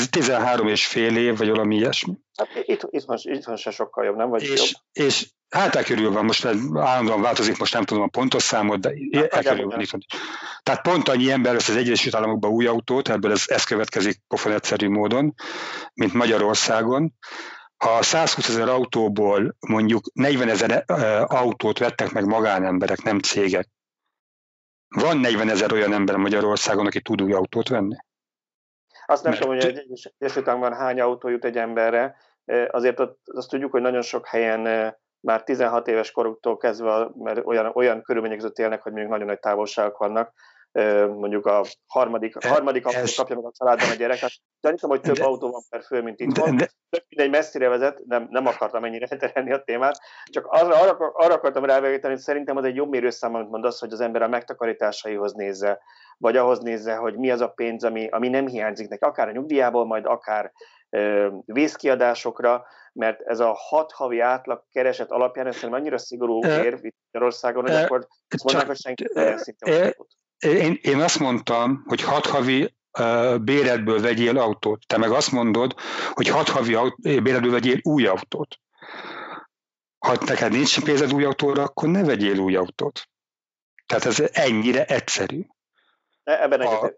[0.10, 2.13] 13 és fél év, vagy valami ilyesmi.
[2.38, 4.30] Hát itt, itthon, itthon se sokkal jobb, nem?
[4.30, 5.06] Vagy és, jobb?
[5.08, 8.93] és hát körül van, most állandóan változik, most nem tudom a pontos számot, de
[9.32, 9.99] hát, körül van itthon.
[10.63, 14.52] Tehát pont annyi ember vesz az Egyesült Államokban új autót, ebből ez, ez következik pofon
[14.52, 15.34] egyszerű módon,
[15.93, 17.13] mint Magyarországon.
[17.78, 20.84] Ha 120 ezer autóból mondjuk 40 ezer
[21.28, 23.69] autót vettek meg magánemberek, nem cégek,
[24.89, 27.95] van 40 ezer olyan ember Magyarországon, aki tud új autót venni?
[29.06, 29.43] Azt nem Mert...
[29.43, 32.15] tudom, hogy egy Egyesült Államokban hány autó jut egy emberre.
[32.69, 37.71] Azért ott, azt tudjuk, hogy nagyon sok helyen már 16 éves koruktól kezdve, mert olyan,
[37.73, 40.34] olyan körülmények között élnek, hogy még nagyon nagy távolságok vannak,
[41.08, 44.32] mondjuk a harmadik, a harmadik ez, kapja meg a családban a gyereket.
[44.62, 46.55] Gyanítom, hogy több de, autó van per fő, mint itt van.
[46.55, 51.12] De, de, mindegy messzire vezet, nem, nem akartam ennyire terelni a témát, csak arra, arra,
[51.13, 54.27] arra akartam rávegetni, hogy szerintem az egy jobb mérőszám, amit mondasz, hogy az ember a
[54.27, 55.79] megtakarításaihoz nézze,
[56.17, 59.32] vagy ahhoz nézze, hogy mi az a pénz, ami, ami nem hiányzik neki, akár a
[59.32, 60.51] nyugdíjából, majd akár
[61.45, 66.95] vészkiadásokra, mert ez a hat havi átlag kereset alapján ez szerintem annyira szigorú ér itt
[67.12, 69.95] Magyarországon, hogy akkor azt mondják, hogy senki nem szinte
[70.39, 72.73] én, én azt mondtam, hogy hat havi
[73.41, 74.88] béredből vegyél autót.
[74.88, 75.75] Te meg azt mondod,
[76.12, 78.60] hogy hat havi béredből vegyél új autót.
[79.97, 83.10] Ha neked nincs pénzed új autóra, akkor ne vegyél új autót.
[83.86, 85.45] Tehát ez ennyire egyszerű.
[86.23, 86.91] Ebben a,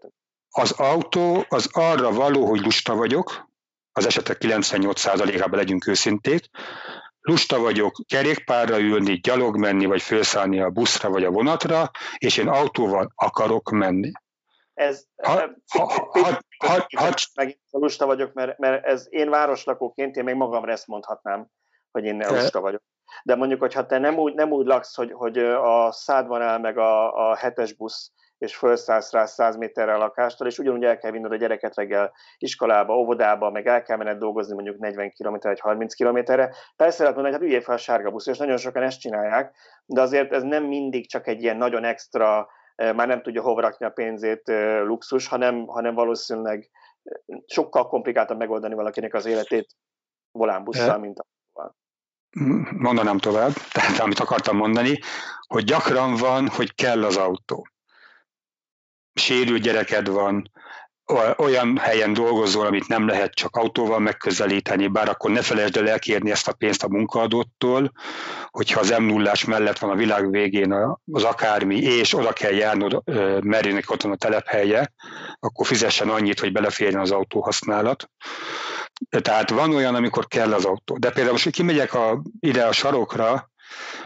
[0.50, 3.48] Az autó az arra való, hogy lusta vagyok,
[3.92, 6.48] az esetek 98%-ában legyünk őszinték,
[7.22, 12.48] lusta vagyok kerékpárra ülni, gyalog menni, vagy felszállni a buszra, vagy a vonatra, és én
[12.48, 14.10] autóval akarok menni.
[14.74, 15.32] Ez, ha,
[15.68, 20.72] ha, ha, ha, ha, megint lusta vagyok, mert, mert ez én városlakóként, én még magamra
[20.72, 21.46] ezt mondhatnám,
[21.90, 22.82] hogy én lusta vagyok.
[23.22, 26.78] De mondjuk, hogyha te nem úgy, nem úgy laksz, hogy, hogy a szádban áll meg
[26.78, 31.10] a, a hetes busz, és felszállsz rá 100 méterre a lakástól, és ugyanúgy el kell
[31.10, 35.60] vinnod a gyereket reggel iskolába, óvodába, meg el kell menned dolgozni mondjuk 40 km vagy
[35.60, 36.54] 30 kilométerre.
[36.76, 39.56] Persze lehet mondani, hogy hát üljél fel a sárga busz, és nagyon sokan ezt csinálják,
[39.86, 43.60] de azért ez nem mindig csak egy ilyen nagyon extra, eh, már nem tudja hova
[43.60, 46.70] rakni a pénzét eh, luxus, hanem, hanem valószínűleg
[47.02, 49.66] eh, sokkal komplikáltabb megoldani valakinek az életét
[50.30, 51.24] volánbusszal, mint a
[52.76, 54.98] mondanám tovább, tehát amit akartam mondani,
[55.46, 57.66] hogy gyakran van, hogy kell az autó
[59.14, 60.50] sérült gyereked van,
[61.36, 66.30] olyan helyen dolgozol, amit nem lehet csak autóval megközelíteni, bár akkor ne felejtsd el elkérni
[66.30, 67.92] ezt a pénzt a munkaadóttól,
[68.50, 70.74] hogyha az m 0 mellett van a világ végén
[71.12, 73.02] az akármi, és oda kell járnod,
[73.44, 74.92] merőnek ott van a telephelye,
[75.40, 78.10] akkor fizessen annyit, hogy beleférjen az autó használat.
[79.20, 80.96] Tehát van olyan, amikor kell az autó.
[80.98, 83.50] De például most, kimegyek a, ide a sarokra,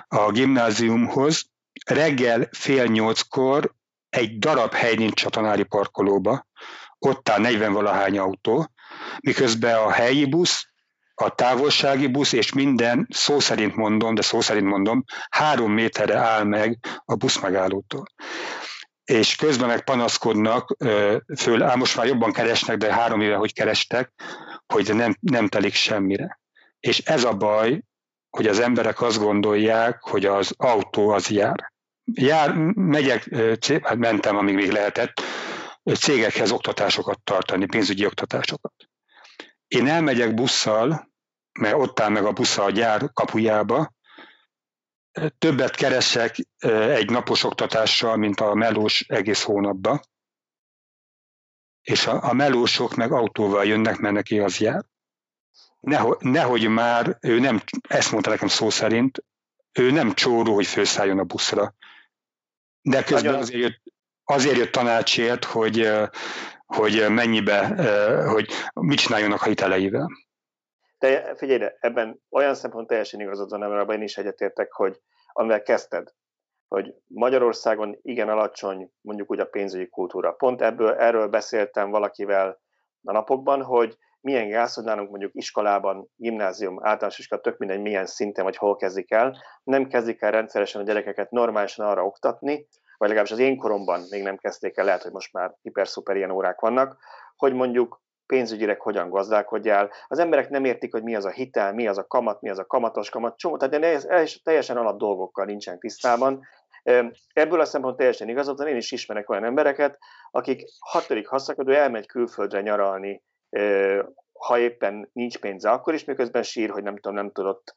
[0.09, 1.45] a gimnáziumhoz,
[1.87, 3.75] reggel fél nyolckor
[4.17, 6.47] egy darab hely nincs a tanári parkolóba,
[6.99, 8.67] ott áll 40 valahány autó,
[9.21, 10.71] miközben a helyi busz,
[11.15, 16.43] a távolsági busz és minden, szó szerint mondom, de szó szerint mondom, három méterre áll
[16.43, 18.05] meg a busz megállótól.
[19.05, 20.77] És közben meg panaszkodnak,
[21.37, 24.13] föl, á, most már jobban keresnek, de három éve, hogy kerestek,
[24.67, 26.41] hogy nem, nem telik semmire.
[26.81, 27.83] És ez a baj,
[28.31, 31.75] hogy az emberek azt gondolják, hogy az autó az jár
[32.13, 33.29] jár, megyek,
[33.83, 35.21] hát mentem, amíg még lehetett,
[35.83, 38.75] cégekhez oktatásokat tartani, pénzügyi oktatásokat.
[39.67, 41.13] Én elmegyek busszal,
[41.59, 43.95] mert ott áll meg a busza a gyár kapujába,
[45.39, 46.37] többet keresek
[46.71, 50.01] egy napos oktatással, mint a melós egész hónapban,
[51.83, 54.85] és a, a melósok meg autóval jönnek, mert neki az jár.
[55.81, 59.25] Nehogy, nehogy már, ő nem, ezt mondta nekem szó szerint,
[59.73, 61.75] ő nem csóró, hogy felszálljon a buszra.
[62.91, 63.41] De közben Nagyon...
[63.41, 63.83] azért jött,
[64.25, 65.91] azért jött tanácsért, hogy,
[66.67, 67.67] hogy mennyibe,
[68.33, 70.11] hogy mit csináljanak a hiteleivel.
[70.99, 75.01] De figyelj, de ebben olyan szempont teljesen igazad van, abban én is egyetértek, hogy
[75.33, 76.13] amivel kezdted,
[76.69, 80.33] hogy Magyarországon igen alacsony mondjuk úgy a pénzügyi kultúra.
[80.33, 82.61] Pont ebből, erről beszéltem valakivel
[83.03, 83.97] a napokban, hogy
[84.27, 88.77] milyen gáz, hogy nálunk mondjuk iskolában, gimnázium, általános iskola, tök mindegy milyen szinten vagy hol
[88.77, 93.57] kezdik el, nem kezdik el rendszeresen a gyerekeket normálisan arra oktatni, vagy legalábbis az én
[93.57, 96.99] koromban még nem kezdték el, lehet, hogy most már hiper-szuper ilyen órák vannak,
[97.37, 99.91] hogy mondjuk pénzügyileg hogyan gazdálkodjál.
[100.07, 102.59] Az emberek nem értik, hogy mi az a hitel, mi az a kamat, mi az
[102.59, 106.41] a kamatos kamat, csomó, tehát teljesen alap dolgokkal nincsen tisztában.
[107.33, 109.99] Ebből a szempontból teljesen igazad, én is ismerek olyan embereket,
[110.31, 113.23] akik hatodik haszakadó elmegy külföldre nyaralni
[114.33, 117.75] ha éppen nincs pénze, akkor is, miközben sír, hogy nem tudom, nem tudott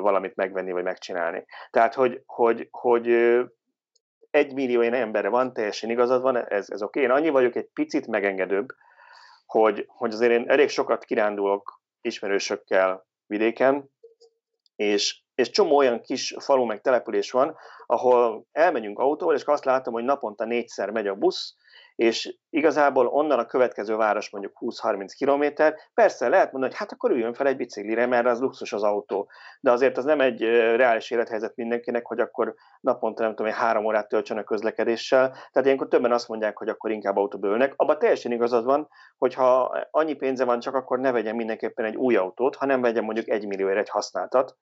[0.00, 1.44] valamit megvenni vagy megcsinálni.
[1.70, 3.08] Tehát, hogy, hogy, hogy
[4.30, 7.00] egy millió ilyen emberre van, teljesen igazad van, ez, ez oké.
[7.00, 8.68] Én annyi vagyok egy picit megengedőbb,
[9.46, 13.90] hogy, hogy azért én elég sokat kirándulok ismerősökkel vidéken,
[14.76, 19.92] és, és csomó olyan kis falu meg település van, ahol elmegyünk autóval, és azt látom,
[19.92, 21.56] hogy naponta négyszer megy a busz,
[21.94, 27.10] és igazából onnan a következő város mondjuk 20-30 kilométer, persze lehet mondani, hogy hát akkor
[27.10, 30.40] üljön fel egy biciklire, mert az luxus az autó, de azért az nem egy
[30.76, 35.64] reális élethelyzet mindenkinek, hogy akkor naponta nem tudom, hogy három órát töltsön a közlekedéssel, tehát
[35.64, 37.72] ilyenkor többen azt mondják, hogy akkor inkább autóba ülnek.
[37.76, 41.96] Abban teljesen igazad van, hogy ha annyi pénze van, csak akkor ne vegyen mindenképpen egy
[41.96, 44.56] új autót, hanem vegyen mondjuk egy millióért egy használtat,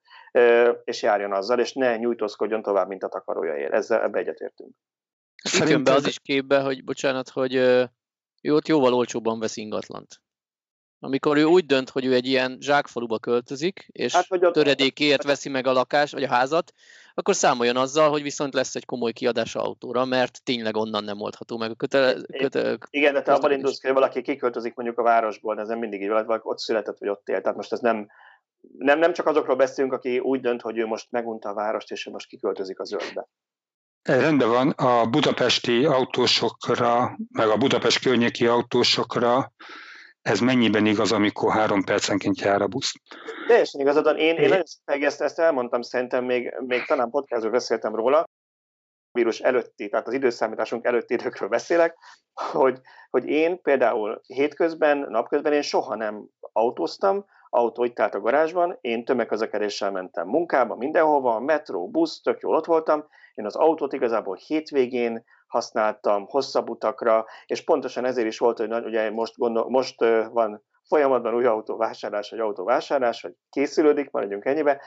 [0.83, 3.73] és járjon azzal, és ne nyújtózkodjon tovább, mint a takarója ér.
[3.73, 4.71] Ezzel ebbe egyetértünk.
[5.49, 5.83] Szerinted...
[5.83, 7.53] be az is képbe, hogy bocsánat, hogy
[8.41, 10.21] ő ott jóval olcsóbban vesz ingatlant.
[10.99, 14.53] Amikor ő úgy dönt, hogy ő egy ilyen zsákfaluba költözik, és hát, ott...
[14.53, 16.73] töredékért veszi meg a lakást, vagy a házat,
[17.13, 21.57] akkor számoljon azzal, hogy viszont lesz egy komoly kiadás autóra, mert tényleg onnan nem oldható
[21.57, 22.21] meg a kötele...
[22.37, 25.79] kötele Igen, de te abban indulsz hogy valaki kiköltözik mondjuk a városból, de ez nem
[25.79, 27.41] mindig így, vagy ott született, vagy ott élt.
[27.41, 28.07] Tehát most ez nem,
[28.77, 32.07] nem, nem csak azokról beszélünk, aki úgy dönt, hogy ő most megunta a várost, és
[32.07, 33.27] ő most kiköltözik a zöldbe.
[34.05, 39.51] Rendben van, a budapesti autósokra, meg a Budapest környéki autósokra
[40.21, 42.93] ez mennyiben igaz, amikor három percenként jár a busz?
[43.47, 44.17] Teljesen igazad van.
[44.17, 48.29] Én, én nagyon ezt, ezt elmondtam, szerintem még, még talán podcastról beszéltem róla,
[49.11, 51.97] vírus előtti, tehát az időszámításunk előtti időkről beszélek,
[52.33, 58.77] hogy, hogy én például hétközben, napközben én soha nem autóztam, autó itt állt a garázsban,
[58.81, 64.35] én tömegközlekedéssel mentem munkába, mindenhova, metró, busz, tök jól ott voltam, én az autót igazából
[64.35, 69.99] hétvégén használtam, hosszabb utakra, és pontosan ezért is volt, hogy ugye most, gondol, most
[70.31, 74.81] van folyamatban új autóvásárlás, vagy autóvásárlás, vagy készülődik, maradjunk ennyibe,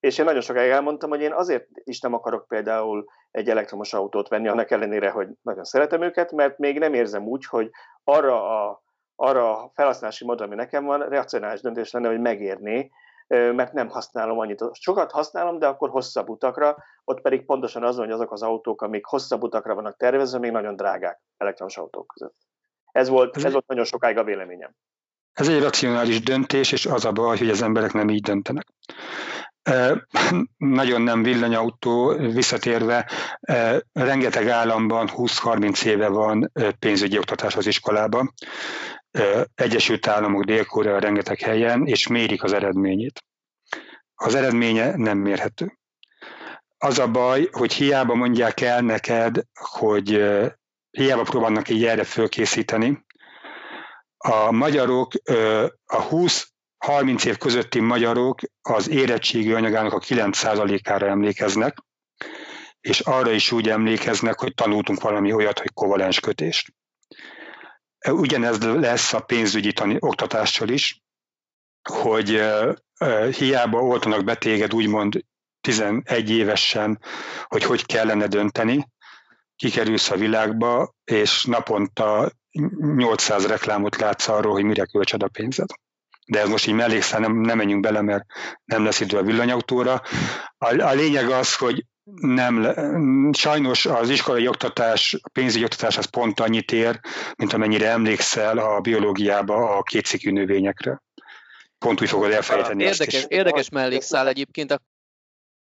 [0.00, 4.28] és én nagyon sokáig elmondtam, hogy én azért is nem akarok például egy elektromos autót
[4.28, 7.70] venni, annak ellenére, hogy nagyon szeretem őket, mert még nem érzem úgy, hogy
[8.04, 8.82] arra a,
[9.16, 12.90] arra a felhasználási mód, ami nekem van, racionális döntés lenne, hogy megérné,
[13.28, 14.64] mert nem használom annyit.
[14.72, 19.04] Sokat használom, de akkor hosszabb utakra, ott pedig pontosan az, hogy azok az autók, amik
[19.04, 22.36] hosszabb utakra vannak tervezve, még nagyon drágák elektromos autók között.
[22.92, 24.74] Ez volt, ez volt nagyon sokáig a véleményem.
[25.32, 28.66] Ez egy racionális döntés, és az a baj, hogy az emberek nem így döntenek.
[30.56, 33.10] Nagyon nem villanyautó, visszatérve,
[33.92, 38.32] rengeteg államban 20-30 éve van pénzügyi oktatás az iskolában,
[39.54, 43.24] Egyesült Államok, Dél-Korea rengeteg helyen, és mérik az eredményét.
[44.14, 45.78] Az eredménye nem mérhető.
[46.78, 50.24] Az a baj, hogy hiába mondják el neked, hogy
[50.90, 53.04] hiába próbálnak így erre fölkészíteni,
[54.16, 55.12] a magyarok,
[55.84, 61.76] a 20-30 év közötti magyarok az érettségi anyagának a 9%-ára emlékeznek,
[62.80, 66.72] és arra is úgy emlékeznek, hogy tanultunk valami olyat, hogy kovalens kötést.
[68.08, 71.02] Ugyanez lesz a pénzügyi tani, oktatással is,
[71.88, 72.42] hogy
[73.36, 75.24] hiába oltanak be téged úgymond
[75.60, 77.00] 11 évesen,
[77.44, 78.88] hogy hogy kellene dönteni,
[79.56, 82.30] kikerülsz a világba, és naponta
[82.96, 85.68] 800 reklámot látsz arról, hogy mire költsed a pénzed.
[86.26, 88.24] De ez most így mellékszál, nem, nem menjünk bele, mert
[88.64, 90.02] nem lesz idő a villanyautóra.
[90.58, 96.40] A, a lényeg az, hogy nem, sajnos az iskolai oktatás, a pénzügyi oktatás az pont
[96.40, 97.00] annyit ér,
[97.36, 101.02] mint amennyire emlékszel a biológiába a kétszikű növényekre.
[101.78, 103.36] Pont úgy fogod elfelejteni Érdekes, ezt is.
[103.36, 104.80] érdekes mellékszál egyébként a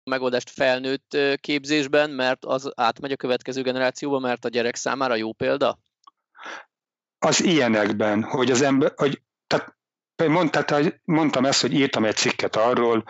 [0.03, 5.79] megoldást felnőtt képzésben, mert az átmegy a következő generációba, mert a gyerek számára jó példa?
[7.19, 9.77] Az ilyenekben, hogy az ember, hogy, tehát
[11.03, 13.03] mondtam ezt, hogy írtam egy cikket arról,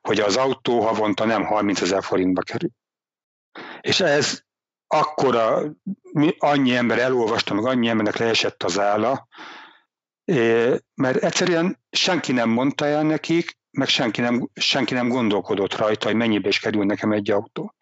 [0.00, 2.70] hogy az autó havonta nem 30 ezer forintba kerül.
[3.80, 4.42] És ez
[4.86, 5.62] akkora,
[6.38, 9.28] annyi ember elolvasta, meg annyi embernek leesett az álla,
[10.94, 16.16] mert egyszerűen senki nem mondta el nekik, meg senki nem, senki nem gondolkodott rajta, hogy
[16.16, 17.74] mennyibe is kerül nekem egy autó.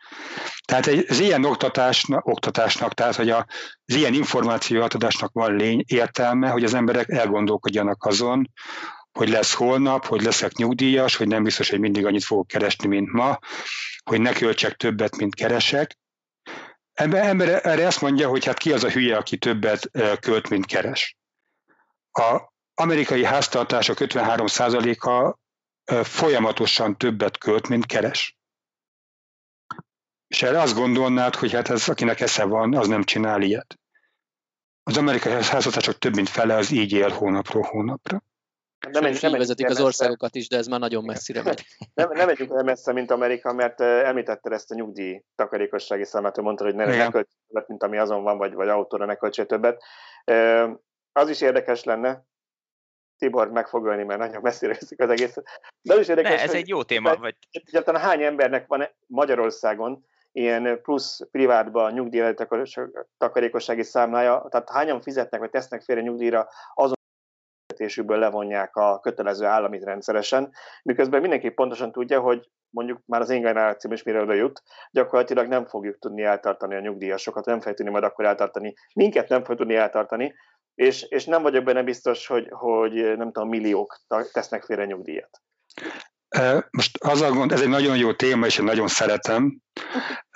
[0.65, 3.45] Tehát az ilyen oktatásnak, oktatásnak tehát hogy az
[3.85, 8.51] ilyen információátadásnak van lény, értelme, hogy az emberek elgondolkodjanak azon,
[9.13, 13.13] hogy lesz holnap, hogy leszek nyugdíjas, hogy nem biztos, hogy mindig annyit fogok keresni, mint
[13.13, 13.39] ma,
[14.05, 15.99] hogy ne költsek többet, mint keresek.
[16.93, 20.67] Ember, ember erre azt mondja, hogy hát ki az a hülye, aki többet költ, mint
[20.67, 21.17] keres.
[22.13, 25.39] A amerikai háztartások 53%-a
[26.05, 28.37] folyamatosan többet költ, mint keres.
[30.33, 33.79] És erre azt gondolnád, hogy hát ez, akinek esze van, az nem csinál ilyet.
[34.83, 38.23] Az amerikai háztartások több mint fele az így él hónapról hónapra.
[38.91, 41.67] Nem, nem, nem vezetik az országokat is, de ez már nagyon messzire megy.
[41.95, 46.45] Nem, nem megyünk olyan messze, mint Amerika, mert említette ezt a nyugdíj takarékossági számát, hogy
[46.45, 49.47] mondta, hogy ne, ne költs többet, mint ami azon van, vagy, vagy autóra ne költsél
[49.47, 49.83] többet.
[51.13, 52.25] Az is érdekes lenne,
[53.19, 55.45] Tibor meg fog ölni, mert nagyon messzire veszik az egészet.
[55.83, 57.17] De az is érdekes, ne, ez egy jó téma.
[57.17, 57.37] Vagy...
[57.51, 62.35] Egyáltalán hány embernek van Magyarországon ilyen plusz privátba nyugdíj
[63.19, 66.95] takarékossági számlája, tehát hányan fizetnek, vagy tesznek félre nyugdíjra azon
[67.67, 73.41] fizetésükből levonják a kötelező államit rendszeresen, miközben mindenki pontosan tudja, hogy mondjuk már az én
[73.41, 77.93] generációm is mire oda jut, gyakorlatilag nem fogjuk tudni eltartani a nyugdíjasokat, nem fogjuk tudni
[77.93, 80.35] majd akkor eltartani, minket nem fog tudni eltartani,
[80.75, 84.01] és, és nem vagyok benne biztos, hogy, hogy nem tudom, milliók
[84.33, 85.41] tesznek félre nyugdíjat.
[86.71, 89.59] Most az a gond, ez egy nagyon jó téma, és én nagyon szeretem,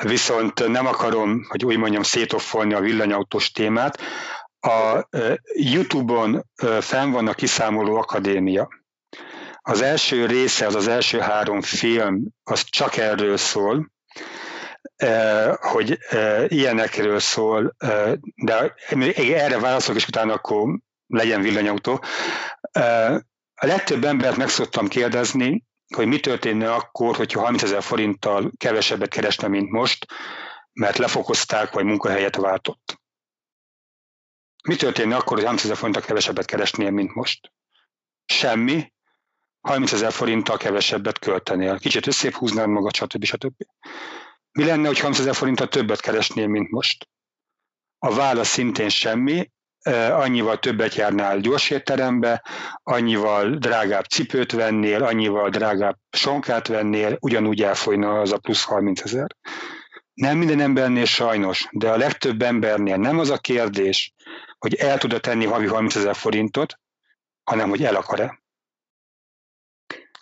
[0.03, 4.01] viszont nem akarom, hogy úgy mondjam, szétoffolni a villanyautós témát.
[4.61, 5.09] A
[5.55, 6.45] YouTube-on
[6.81, 8.69] fenn van a Kiszámoló Akadémia.
[9.63, 13.91] Az első része, az az első három film, az csak erről szól,
[15.57, 15.99] hogy
[16.47, 17.77] ilyenekről szól,
[18.35, 18.75] de
[19.17, 22.05] erre válaszolok, és utána akkor legyen villanyautó.
[23.55, 29.09] A legtöbb embert meg szoktam kérdezni, hogy mi történne akkor, hogyha 30 ezer forinttal kevesebbet
[29.09, 30.07] keresne, mint most,
[30.73, 33.01] mert lefokozták, vagy munkahelyet váltott.
[34.69, 37.53] Mi történne akkor, hogy 30 ezer forinttal kevesebbet keresnél, mint most?
[38.25, 38.93] Semmi.
[39.61, 41.79] 30 ezer forinttal kevesebbet költenél.
[41.79, 43.25] Kicsit összép húznád magad, stb.
[43.25, 43.55] stb.
[44.51, 47.09] Mi lenne, hogy 30 ezer forinttal többet keresnél, mint most?
[47.99, 49.51] A válasz szintén semmi,
[49.93, 52.43] annyival többet járnál gyorsétterembe,
[52.83, 59.27] annyival drágább cipőt vennél, annyival drágább sonkát vennél, ugyanúgy elfolyna az a plusz 30 ezer.
[60.15, 64.15] Nem minden embernél sajnos, de a legtöbb embernél nem az a kérdés,
[64.59, 66.79] hogy el tud tenni havi 30 ezer forintot,
[67.45, 68.41] hanem hogy el akar-e.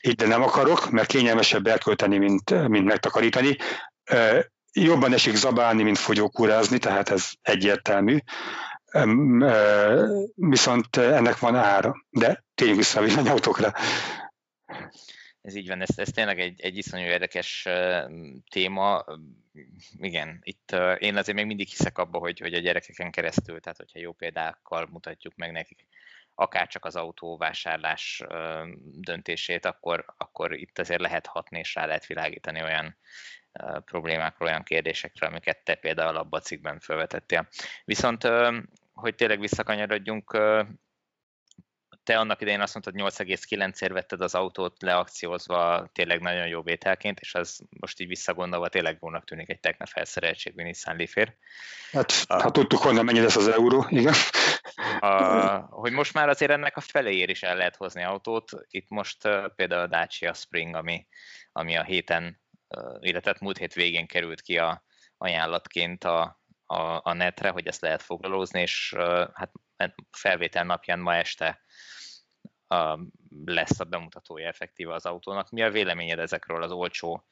[0.01, 3.57] Így de nem akarok, mert kényelmesebb elkölteni, mint, mint megtakarítani.
[4.73, 8.19] Jobban esik zabálni, mint fogyókúrázni, tehát ez egyértelmű
[10.35, 11.95] viszont ennek van ára.
[12.11, 13.73] De tényleg vissza a villanyautókra.
[15.43, 17.69] Ez így van, ez, ez tényleg egy, egy iszonyú érdekes
[18.51, 19.05] téma.
[19.99, 23.99] Igen, itt én azért még mindig hiszek abba, hogy, hogy a gyerekeken keresztül, tehát hogyha
[23.99, 25.87] jó példákkal mutatjuk meg nekik,
[26.35, 28.23] akár csak az autóvásárlás
[28.85, 32.97] döntését, akkor, akkor itt azért lehet hatni és rá lehet világítani olyan
[33.85, 37.49] problémákra, olyan kérdésekre, amiket te például abban a cikkben felvetettél.
[37.85, 38.25] Viszont
[38.95, 40.39] hogy tényleg visszakanyarodjunk,
[42.05, 47.35] te annak idején azt mondtad, 8,9-ért vetted az autót leakciózva tényleg nagyon jó vételként, és
[47.35, 51.15] az most így visszagondolva tényleg jónak tűnik egy tegnap felszereltségű Nissan leaf
[51.93, 54.15] Hát, a, ha tudtuk honnan mennyi lesz az euró, igen.
[55.01, 55.09] A,
[55.71, 58.51] hogy most már azért ennek a feléért is el lehet hozni autót.
[58.69, 61.07] Itt most uh, például a Dacia Spring, ami,
[61.53, 64.85] ami a héten, uh, illetve múlt hét végén került ki a
[65.19, 68.95] ajánlatként a, a, a netre, hogy ezt lehet foglalózni, és
[69.33, 69.53] hát
[70.11, 71.61] felvétel napján ma este
[72.67, 72.99] a,
[73.45, 75.51] lesz a bemutatója effektíve az autónak.
[75.51, 77.27] Mi a véleményed ezekről az olcsó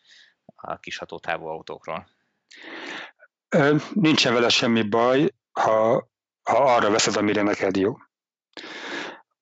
[0.55, 2.09] a kis hatótávú autókról?
[3.93, 6.09] Nincsen vele semmi baj, ha,
[6.43, 7.97] ha arra veszed, amire neked jó.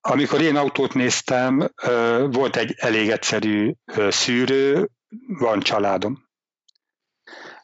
[0.01, 1.69] Amikor én autót néztem,
[2.31, 3.73] volt egy elég egyszerű
[4.09, 4.91] szűrő,
[5.27, 6.29] van családom.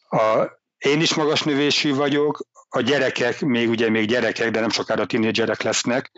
[0.08, 0.46] A,
[0.86, 5.62] én is magas növésű vagyok, a gyerekek még ugye még gyerekek, de nem sokára tínédzserek
[5.62, 6.10] lesznek,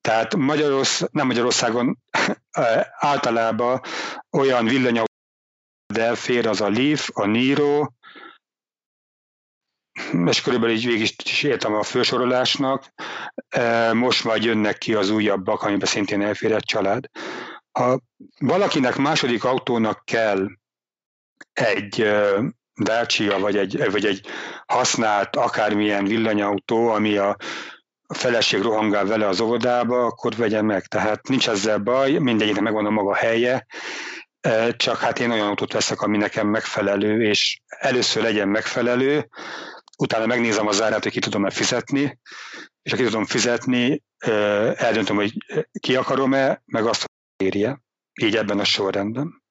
[0.00, 1.98] tehát Magyarorsz, nem Magyarországon
[3.12, 3.80] általában
[4.30, 5.06] olyan villanyok
[5.94, 7.86] elfér az a Leaf, a Niro,
[10.26, 12.92] és körülbelül így végig is értem a felsorolásnak.
[13.92, 17.04] Most majd jönnek ki az újabbak, amiben szintén elfér egy család.
[17.78, 18.00] Ha
[18.38, 20.46] valakinek második autónak kell
[21.52, 22.06] egy
[22.82, 24.26] Dacia, vagy egy, vagy egy
[24.66, 27.36] használt akármilyen villanyautó, ami a
[28.14, 30.86] feleség rohangál vele az óvodába, akkor vegye meg.
[30.86, 33.66] Tehát nincs ezzel baj, mindegyiknek megvan a maga helye,
[34.40, 39.28] e, csak hát én olyan autót veszek, ami nekem megfelelő, és először legyen megfelelő,
[39.98, 42.18] utána megnézem az árát, hogy ki tudom-e fizetni,
[42.82, 44.30] és ha ki tudom fizetni, e,
[44.76, 45.32] eldöntöm, hogy
[45.80, 47.04] ki akarom-e, meg azt
[47.36, 47.82] érje.
[48.22, 49.41] Így ebben a sorrendben.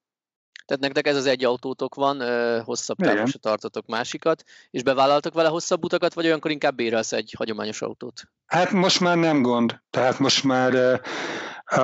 [0.72, 2.22] Tehát nektek ez az egy autótok van,
[2.64, 7.34] hosszabb távon se tartotok másikat, és bevállaltok vele hosszabb utakat, vagy olyankor inkább bérelsz egy
[7.38, 8.22] hagyományos autót?
[8.46, 9.80] Hát most már nem gond.
[9.90, 11.02] Tehát most már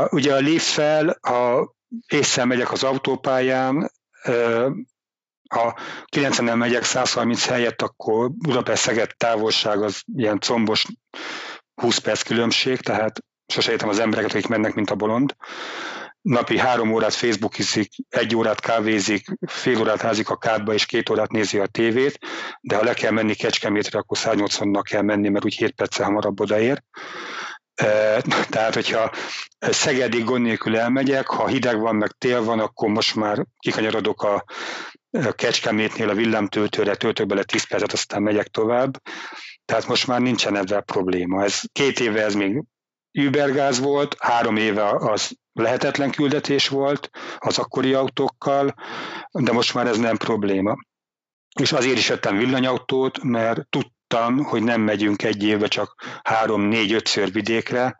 [0.09, 1.73] ugye a Leaf-fel, ha
[2.07, 3.91] észre megyek az autópályán,
[5.49, 5.77] ha
[6.15, 10.85] 90-nel megyek 130 helyett, akkor Budapest-Szeged távolság az ilyen combos
[11.81, 15.35] 20 perc különbség, tehát sose értem az embereket, akik mennek, mint a bolond
[16.27, 21.31] napi három órát Facebookizik, egy órát kávézik, fél órát házik a kádba, és két órát
[21.31, 22.19] nézi a tévét,
[22.61, 26.39] de ha le kell menni Kecskemétre, akkor 180-nak kell menni, mert úgy 7 perccel hamarabb
[26.39, 26.83] odaér.
[27.75, 29.11] E, tehát, hogyha
[29.59, 34.43] Szegedig gond nélkül elmegyek, ha hideg van, meg tél van, akkor most már kikanyarodok a
[35.31, 39.01] Kecskemétnél a villámtöltőre, töltök bele 10 percet, aztán megyek tovább.
[39.65, 41.43] Tehát most már nincsen ezzel probléma.
[41.43, 42.63] Ez, két éve ez még
[43.11, 48.73] übergáz volt, három éve az lehetetlen küldetés volt az akkori autókkal,
[49.31, 50.75] de most már ez nem probléma.
[51.59, 57.97] És azért is vettem villanyautót, mert tudtam, hogy nem megyünk egy évbe csak három-négy-ötször vidékre,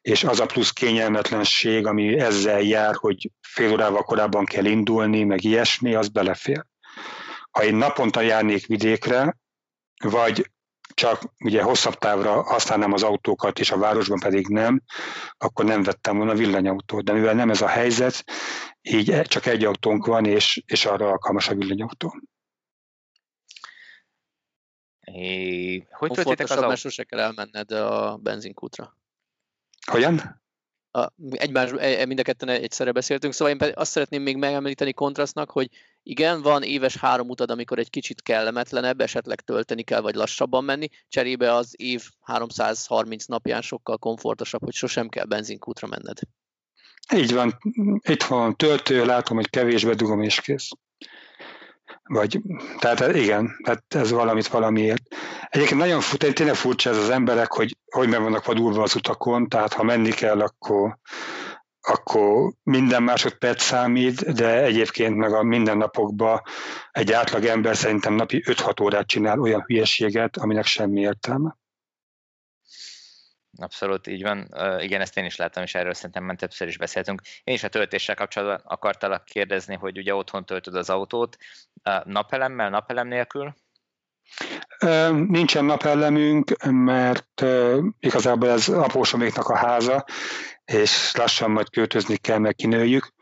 [0.00, 5.44] és az a plusz kényelmetlenség, ami ezzel jár, hogy fél órával korábban kell indulni, meg
[5.44, 6.66] ilyesmi, az belefér.
[7.50, 9.36] Ha én naponta járnék vidékre,
[10.04, 10.50] vagy
[10.94, 14.82] csak ugye hosszabb távra használnám az autókat, és a városban pedig nem,
[15.38, 17.04] akkor nem vettem volna villanyautót.
[17.04, 18.24] De mivel nem ez a helyzet,
[18.82, 22.20] így csak egy autónk van, és, és arra alkalmas a villanyautó.
[25.00, 26.74] É, hogy töltitek az autó?
[26.74, 28.96] sose kell elmenned a benzinkútra.
[29.86, 30.44] Hogyan?
[30.96, 34.92] A, egymás, e, e, mind a ketten egyszerre beszéltünk, szóval én azt szeretném még megemlíteni
[34.92, 35.68] kontrasztnak, hogy
[36.02, 40.88] igen, van éves három utad, amikor egy kicsit kellemetlenebb, esetleg tölteni kell, vagy lassabban menni,
[41.08, 46.18] cserébe az év 330 napján sokkal komfortosabb, hogy sosem kell benzinkútra menned.
[47.14, 47.58] Így van,
[48.02, 50.70] itt van töltő, látom, hogy kevésbe dugom és kész.
[52.08, 52.40] Vagy,
[52.78, 55.02] tehát igen, tehát ez valamit valamiért.
[55.48, 59.48] Egyébként nagyon fut, tényleg furcsa ez az emberek, hogy hogy meg vannak vadulva az utakon,
[59.48, 60.98] tehát ha menni kell, akkor,
[61.80, 66.42] akkor minden másodperc számít, de egyébként meg a mindennapokban
[66.92, 71.56] egy átlag ember szerintem napi 5-6 órát csinál olyan hülyeséget, aminek semmi értelme.
[73.58, 74.48] Abszolút így van.
[74.80, 77.20] Igen, ezt én is láttam, és erről szerintem már többször is beszéltünk.
[77.44, 81.36] Én is a töltéssel kapcsolatban akartalak kérdezni, hogy ugye otthon töltöd az autót,
[81.84, 83.54] uh, napelemmel, napelem nélkül?
[85.10, 87.44] Nincsen napellemünk, mert
[87.98, 90.04] igazából ez apósoméknak a háza,
[90.64, 93.12] és lassan majd költözni kell, meg kinőjük,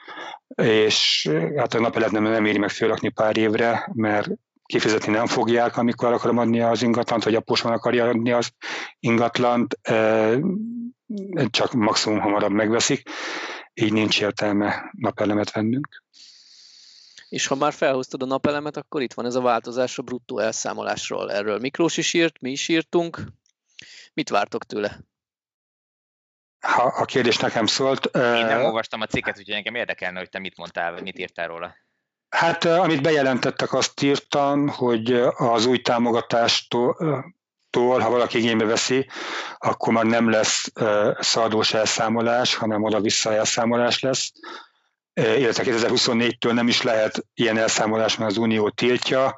[0.54, 4.28] és hát a napelemet nem, nem éri meg fölrakni pár évre, mert
[4.74, 8.50] kifizetni nem fogják, amikor akarom adni az ingatlant, vagy apósom akarja adni az
[8.98, 9.78] ingatlant,
[11.50, 13.08] csak maximum hamarabb megveszik,
[13.74, 16.02] így nincs értelme napelemet vennünk.
[17.28, 21.32] És ha már felhoztad a napelemet, akkor itt van ez a változás a bruttó elszámolásról.
[21.32, 23.18] Erről Miklós is írt, mi is írtunk.
[24.12, 24.98] Mit vártok tőle?
[26.60, 28.06] Ha a kérdés nekem szólt.
[28.16, 31.46] Én nem olvastam a cikket, úgyhogy engem érdekelne, hogy te mit mondtál, vagy mit írtál
[31.46, 31.74] róla.
[32.34, 36.96] Hát amit bejelentettek, azt írtam, hogy az új támogatástól,
[37.70, 39.08] ha valaki igénybe veszi,
[39.58, 40.72] akkor már nem lesz
[41.18, 44.32] szaldós elszámolás, hanem oda-vissza elszámolás lesz.
[45.14, 49.36] Illetve 2024-től nem is lehet ilyen elszámolás, mert az Unió tiltja.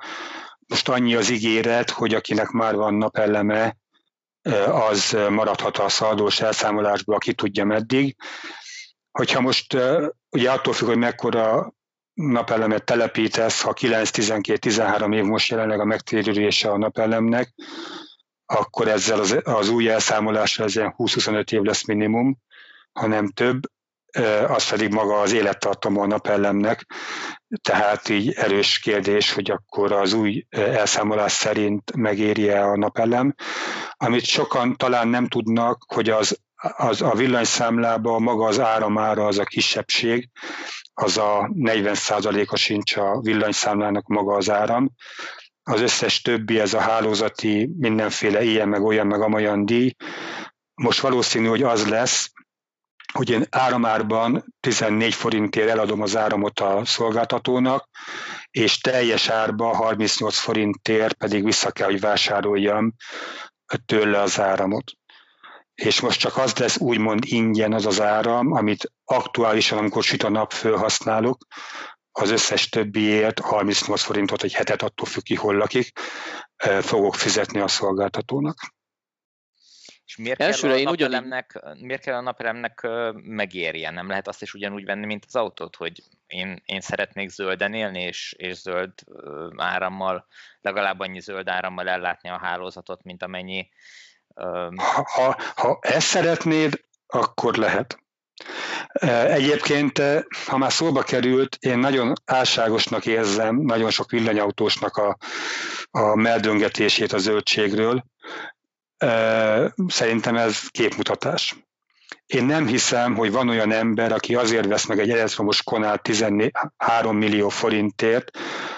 [0.66, 3.76] Most annyi az ígéret, hogy akinek már van napelleme,
[4.66, 8.16] az maradhat a szaldós elszámolásba, aki tudja meddig.
[9.10, 9.76] Hogyha most
[10.30, 11.74] ugye attól függ, hogy mekkora
[12.16, 17.54] napelemet telepítesz, ha 9-12-13 év most jelenleg a megtérülése a napelemnek,
[18.46, 22.38] akkor ezzel az, az új elszámolásra ez ilyen 20-25 év lesz minimum,
[22.92, 23.60] hanem több,
[24.46, 26.86] az pedig maga az élettartama a napelemnek,
[27.62, 33.34] tehát így erős kérdés, hogy akkor az új elszámolás szerint megéri-e a napelem.
[33.96, 39.44] Amit sokan talán nem tudnak, hogy az, az a villanyszámlában maga az áramára az a
[39.44, 40.28] kisebbség,
[40.94, 44.90] az a 40%-a sincs a villanyszámlának maga az áram.
[45.62, 49.94] Az összes többi, ez a hálózati mindenféle ilyen, meg olyan, meg amolyan díj.
[50.74, 52.30] Most valószínű, hogy az lesz,
[53.12, 57.88] hogy én áramárban 14 forintért eladom az áramot a szolgáltatónak,
[58.50, 62.94] és teljes árba 38 forintért pedig vissza kell, hogy vásároljam
[63.86, 64.92] tőle az áramot
[65.82, 70.28] és most csak az lesz úgymond ingyen az az áram, amit aktuálisan, amikor süt a
[70.28, 71.46] nap, felhasználok,
[72.12, 75.98] az összes többiért 38 forintot egy hetet attól függ ki, hol lakik,
[76.80, 78.74] fogok fizetni a szolgáltatónak.
[80.04, 81.78] És miért Elsőre kell, a napelemnek, ugyan...
[81.78, 83.94] miért kell a napelemnek megérjen?
[83.94, 88.02] Nem lehet azt is ugyanúgy venni, mint az autót, hogy én, én szeretnék zölden élni,
[88.02, 88.92] és, és zöld
[89.56, 90.26] árammal,
[90.60, 93.68] legalább annyi zöld árammal ellátni a hálózatot, mint amennyi
[95.04, 97.98] ha, ha, ezt szeretnéd, akkor lehet.
[99.28, 100.02] Egyébként,
[100.46, 105.16] ha már szóba került, én nagyon álságosnak érzem nagyon sok villanyautósnak a,
[105.90, 108.04] a meldöngetését a zöldségről.
[109.86, 111.56] Szerintem ez képmutatás.
[112.26, 117.16] Én nem hiszem, hogy van olyan ember, aki azért vesz meg egy elektromos konát 13
[117.16, 118.30] millió forintért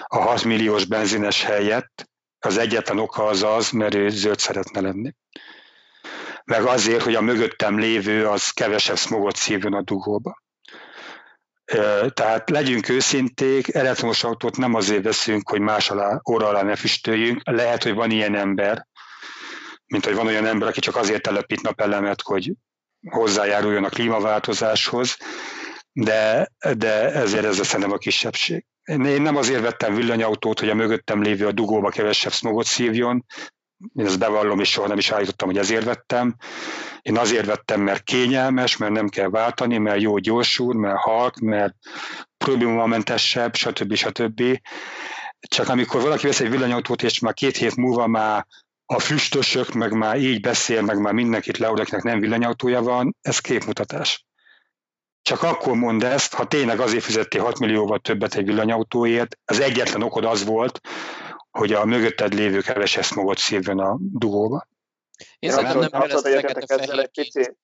[0.07, 2.09] a 6 milliós benzines helyett.
[2.39, 5.13] Az egyetlen oka az az, mert ő zöld szeretne lenni
[6.49, 10.41] meg azért, hogy a mögöttem lévő az kevesebb smogot szívjon a dugóba.
[12.13, 17.41] Tehát legyünk őszinték, elektromos autót nem azért veszünk, hogy más alá, óra alá ne füstöljünk.
[17.43, 18.87] Lehet, hogy van ilyen ember,
[19.85, 22.53] mint hogy van olyan ember, aki csak azért telepít napelemet, hogy
[23.09, 25.17] hozzájáruljon a klímaváltozáshoz,
[25.91, 28.65] de, de ezért ez szerintem a kisebbség.
[28.89, 33.25] Én nem azért vettem villanyautót, hogy a mögöttem lévő a dugóba kevesebb smogot szívjon,
[33.93, 36.35] én ezt bevallom, és soha nem is állítottam, hogy ezért vettem.
[37.01, 41.75] Én azért vettem, mert kényelmes, mert nem kell váltani, mert jó gyorsul, mert halk, mert
[42.37, 43.95] problémamentesebb, stb.
[43.95, 44.59] stb.
[45.39, 48.45] Csak amikor valaki vesz egy villanyautót, és már két hét múlva már
[48.85, 53.39] a füstösök, meg már így beszél, meg már mindenkit leold, akinek nem villanyautója van, ez
[53.39, 54.28] képmutatás.
[55.21, 60.01] Csak akkor mondd ezt, ha tényleg azért fizettél 6 millióval többet egy villanyautóért, az egyetlen
[60.01, 60.79] okod az volt,
[61.51, 64.67] hogy a mögötted lévő keveses smogot szívjon a dugóba.
[65.39, 67.57] Én szerintem nem kell ezt ezzel egy pici,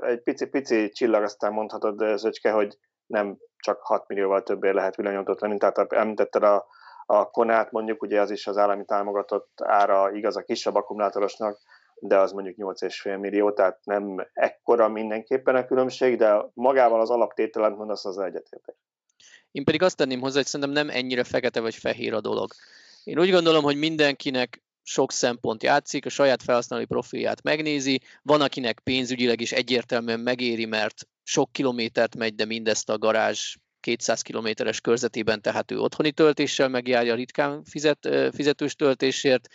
[0.00, 5.40] egy pici, pici csillag, aztán mondhatod, Zöcske, hogy nem csak 6 millióval többért lehet villanyautót
[5.40, 6.66] lenni, tehát említetted a,
[7.06, 11.58] a konát mondjuk, ugye az is az állami támogatott ára igaz a kisebb akkumulátorosnak,
[12.04, 17.72] de az mondjuk 8,5 millió, tehát nem ekkora mindenképpen a különbség, de magával az alaptételen
[17.72, 18.74] mondasz, az egyetértek.
[19.50, 22.52] Én pedig azt tenném hozzá, hogy szerintem nem ennyire fekete vagy fehér a dolog.
[23.04, 28.80] Én úgy gondolom, hogy mindenkinek sok szempont játszik, a saját felhasználói profilját megnézi, van akinek
[28.80, 35.40] pénzügyileg is egyértelműen megéri, mert sok kilométert megy, de mindezt a garázs 200 kilométeres körzetében,
[35.40, 39.48] tehát ő otthoni töltéssel megjárja ritkán fizet, fizetős töltésért.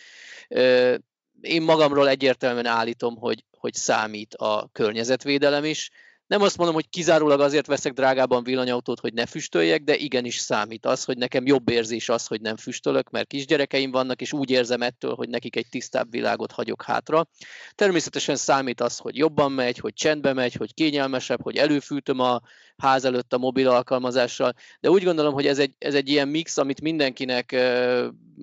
[1.42, 5.92] Én magamról egyértelműen állítom, hogy, hogy számít a környezetvédelem is.
[6.28, 10.86] Nem azt mondom, hogy kizárólag azért veszek drágában villanyautót, hogy ne füstöljek, de igenis számít
[10.86, 14.82] az, hogy nekem jobb érzés az, hogy nem füstölök, mert kisgyerekeim vannak, és úgy érzem
[14.82, 17.28] ettől, hogy nekik egy tisztább világot hagyok hátra.
[17.76, 22.42] Természetesen számít az, hogy jobban megy, hogy csendbe megy, hogy kényelmesebb, hogy előfűtöm a
[22.78, 26.58] ház előtt a mobil alkalmazással, de úgy gondolom, hogy ez egy, ez egy ilyen mix,
[26.58, 27.52] amit mindenkinek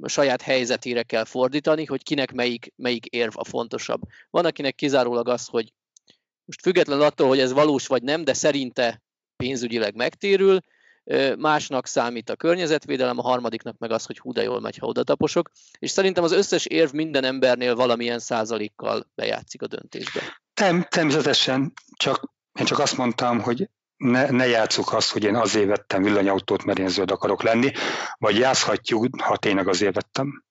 [0.00, 4.00] a saját helyzetére kell fordítani, hogy kinek melyik, melyik érv a fontosabb.
[4.30, 5.72] Van, akinek kizárólag az, hogy
[6.44, 9.02] most független attól, hogy ez valós vagy nem, de szerinte
[9.36, 10.60] pénzügyileg megtérül,
[11.36, 15.02] másnak számít a környezetvédelem, a harmadiknak meg az, hogy hú de jól megy, ha oda
[15.02, 20.20] taposok, és szerintem az összes érv minden embernél valamilyen százalékkal bejátszik a döntésbe.
[20.60, 25.66] Nem, természetesen, csak én csak azt mondtam, hogy ne, ne játsszuk azt, hogy én azért
[25.66, 27.72] vettem villanyautót, mert én zöld akarok lenni,
[28.18, 30.44] vagy játszhatjuk, ha tényleg azért vettem.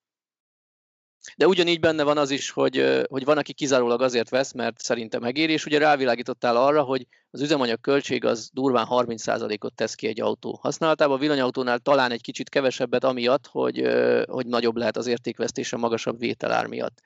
[1.35, 5.21] De ugyanígy benne van az is, hogy, hogy van, aki kizárólag azért vesz, mert szerintem
[5.21, 10.21] megéri, és ugye rávilágítottál arra, hogy az üzemanyag költség az durván 30%-ot tesz ki egy
[10.21, 11.15] autó használatában.
[11.15, 13.87] A villanyautónál talán egy kicsit kevesebbet amiatt, hogy,
[14.25, 17.01] hogy nagyobb lehet az értékvesztés a magasabb vételár miatt.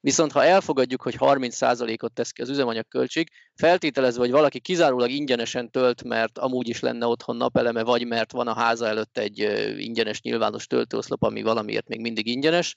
[0.00, 5.70] Viszont ha elfogadjuk, hogy 30%-ot tesz ki az üzemanyag költség, feltételezve, hogy valaki kizárólag ingyenesen
[5.70, 9.38] tölt, mert amúgy is lenne otthon napeleme, vagy mert van a háza előtt egy
[9.78, 12.74] ingyenes nyilvános töltőoszlop, ami valamiért még mindig ingyenes,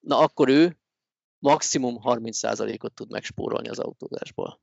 [0.00, 0.78] na akkor ő
[1.38, 4.60] maximum 30%-ot tud megspórolni az autózásból.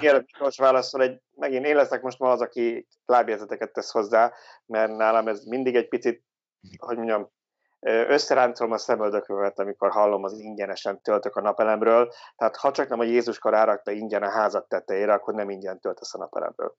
[0.00, 4.32] Mielőtt Miklós válaszol, egy, megint én leszek most ma az, aki lábjegyzeteket tesz hozzá,
[4.66, 6.24] mert nálam ez mindig egy picit,
[6.76, 7.34] hogy mondjam,
[7.86, 13.04] összeráncolom a szemöldökömet, amikor hallom az ingyenesen töltök a napelemről, tehát ha csak nem a
[13.04, 16.76] Jézuskar árakta ingyen a házat tetejére, akkor nem ingyen töltesz a napelemből.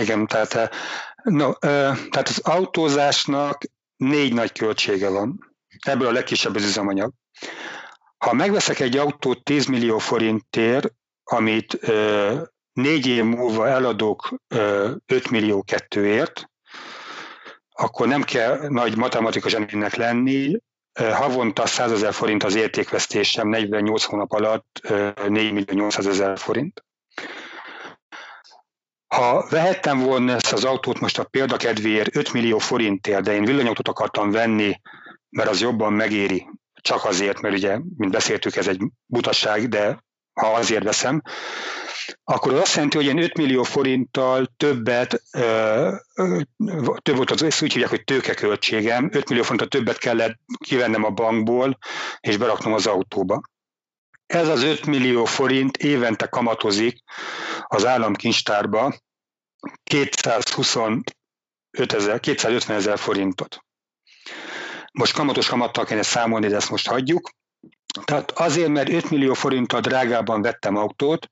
[0.00, 0.70] Igen, tehát,
[1.22, 3.62] no, tehát az autózásnak
[4.04, 5.54] négy nagy költsége van.
[5.86, 7.12] Ebből a legkisebb az üzemanyag.
[8.18, 10.92] Ha megveszek egy autót 10 millió forintért,
[11.24, 12.42] amit ö,
[12.72, 16.48] négy év múlva eladok ö, 5 millió kettőért,
[17.76, 20.56] akkor nem kell nagy matematikus zseninek lenni,
[21.00, 24.80] havonta 100 ezer forint az értékvesztésem, 48 hónap alatt
[25.28, 26.84] 4 millió 800 ezer forint.
[29.14, 33.88] Ha vehettem volna ezt az autót most a példakedvéért 5 millió forintért, de én villanyautót
[33.88, 34.80] akartam venni,
[35.30, 36.46] mert az jobban megéri,
[36.80, 41.22] csak azért, mert ugye, mint beszéltük, ez egy butasság, de ha azért veszem,
[42.24, 45.22] akkor az azt jelenti, hogy én 5 millió forinttal többet,
[47.02, 51.10] több volt az, ezt úgy hívják, hogy tőkeköltségem, 5 millió forinttal többet kellett kivennem a
[51.10, 51.78] bankból,
[52.20, 53.40] és beraknom az autóba.
[54.26, 57.02] Ez az 5 millió forint évente kamatozik
[57.66, 58.94] az államkincstárba
[59.82, 61.12] 225
[61.92, 63.58] ezer, 250 ezer forintot.
[64.92, 67.30] Most kamatos kamattal kéne számolni, de ezt most hagyjuk.
[68.04, 71.30] Tehát azért, mert 5 millió forinttal drágában vettem autót,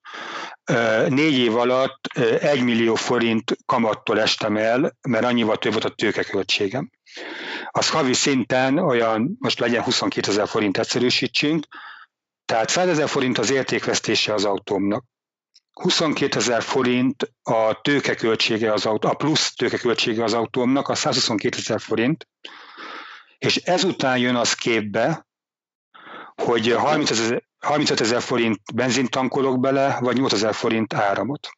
[1.08, 2.06] négy év alatt
[2.40, 6.90] 1 millió forint kamattól estem el, mert annyival több volt a tőkeköltségem.
[7.70, 11.66] Az havi szinten olyan, most legyen 22 ezer forint egyszerűsítsünk,
[12.52, 15.04] tehát 100 ezer forint az értékvesztése az autómnak.
[15.72, 21.80] 22 ezer forint a tőkeköltsége az autó, a plusz tőkeköltsége az autómnak, a 122 ezer
[21.80, 22.28] forint,
[23.38, 25.26] és ezután jön az képbe,
[26.42, 31.48] hogy 30 ezer, 35 ezer forint benzint tankolok bele, vagy 8 ezer forint áramot.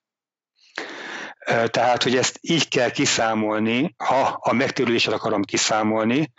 [1.67, 6.33] Tehát, hogy ezt így kell kiszámolni, ha a megtérülését akarom kiszámolni,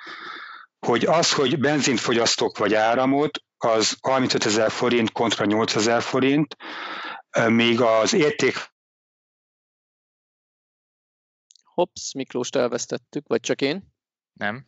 [0.86, 6.56] hogy az, hogy benzint fogyasztok vagy áramot, az 35 ezer forint kontra 8 ezer forint,
[7.48, 8.74] még az érték
[11.76, 13.94] Hops, Miklóst elvesztettük, vagy csak én?
[14.34, 14.68] Nem.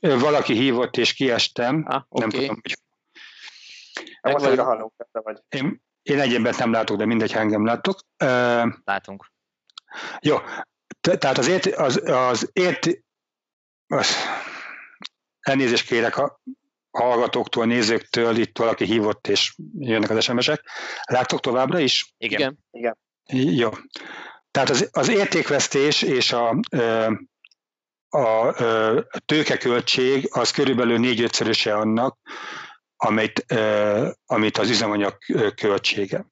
[0.00, 1.84] Valaki hívott, és kiestem.
[1.86, 2.20] Ah, okay.
[2.20, 2.76] Nem tudom, hogy...
[4.32, 5.42] Most újra hallunk, vagy.
[5.48, 8.00] Én, én egyébben nem látok, de mindegy, ha engem látok.
[8.84, 9.32] Látunk.
[10.20, 10.36] Jó,
[11.00, 12.86] tehát az ért, az, az ért,
[13.86, 14.16] az,
[15.40, 16.40] elnézést kérek a
[16.98, 20.62] hallgatóktól, nézőktől, itt valaki hívott, és jönnek az SMS-ek.
[21.04, 22.14] Láttok továbbra is?
[22.18, 22.58] Igen.
[22.70, 22.98] Igen.
[23.32, 23.70] Jó.
[24.50, 26.60] Tehát az, az értékvesztés és a,
[28.08, 32.18] a, a tőkeköltség az körülbelül négy-ötszöröse annak,
[32.96, 33.46] amit,
[34.26, 35.18] amit az üzemanyag
[35.54, 36.26] költsége.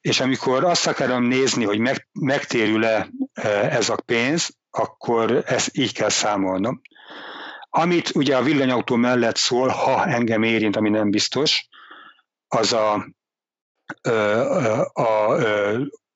[0.00, 3.08] És amikor azt akarom nézni, hogy meg, megtérül-e
[3.70, 6.80] ez a pénz, akkor ezt így kell számolnom.
[7.70, 11.68] Amit ugye a villanyautó mellett szól, ha engem érint, ami nem biztos,
[12.48, 13.06] az a,
[14.02, 15.36] a, a, a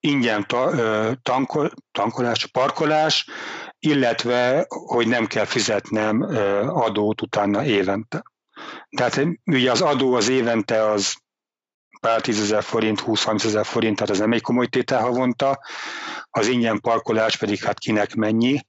[0.01, 0.71] ingyen ta,
[1.23, 3.27] tankol, tankolás, parkolás,
[3.79, 6.23] illetve hogy nem kell fizetnem
[6.69, 8.23] adót utána évente.
[8.97, 11.15] Tehát ugye az adó az évente az
[12.01, 15.61] pár tízezer forint, 20-30 ezer forint, tehát ez nem egy komoly tétel havonta,
[16.31, 18.61] az ingyen parkolás pedig hát kinek mennyi,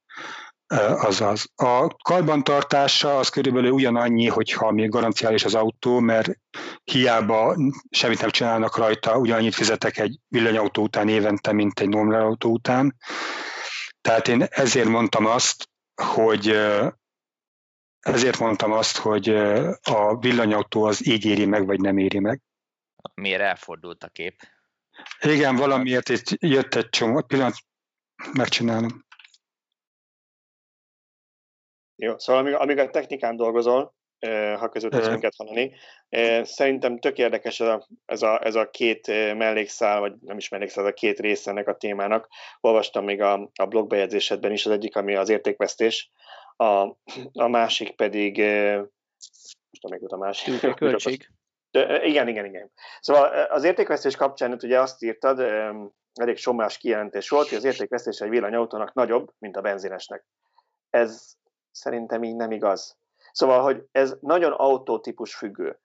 [0.68, 1.51] azaz.
[1.55, 6.30] A karbantartása az körülbelül ugyanannyi, hogyha még garanciális az autó, mert
[6.84, 7.57] hiába
[7.89, 12.95] semmit nem csinálnak rajta, ugyanannyit fizetek egy villanyautó után évente, mint egy normál autó után.
[14.01, 15.70] Tehát én ezért mondtam azt,
[16.01, 16.57] hogy
[17.99, 19.30] ezért mondtam azt, hogy
[19.82, 22.41] a villanyautó az így éri meg, vagy nem éri meg.
[23.13, 24.36] Miért elfordult a kép?
[25.20, 27.22] Igen, valamiért itt jött egy csomó.
[27.22, 27.55] Pillanat,
[28.34, 29.05] megcsinálom.
[31.96, 33.96] Jó, szóval amíg, amíg a technikán dolgozol,
[34.58, 35.76] ha közül tudsz minket hallani,
[36.43, 40.84] szerintem tök érdekes ez a, ez, a, ez a két mellékszál, vagy nem is mellékszál,
[40.84, 42.28] ez a két része ennek a témának.
[42.60, 46.12] Olvastam még a, a blogbejegyzésedben is, az egyik, ami az értékvesztés,
[46.56, 46.98] a,
[47.34, 48.38] a másik pedig,
[49.70, 50.60] most nem még a másik.
[50.76, 51.30] Költség.
[52.04, 52.72] Igen, igen, igen.
[53.00, 55.39] Szóval az értékvesztés kapcsán ugye azt írtad,
[56.14, 60.26] elég somás kijelentés volt, hogy az értékvesztés egy villanyautónak nagyobb, mint a benzinesnek.
[60.89, 61.36] Ez
[61.76, 62.97] Szerintem így nem igaz.
[63.32, 65.80] Szóval, hogy ez nagyon autótípus függő.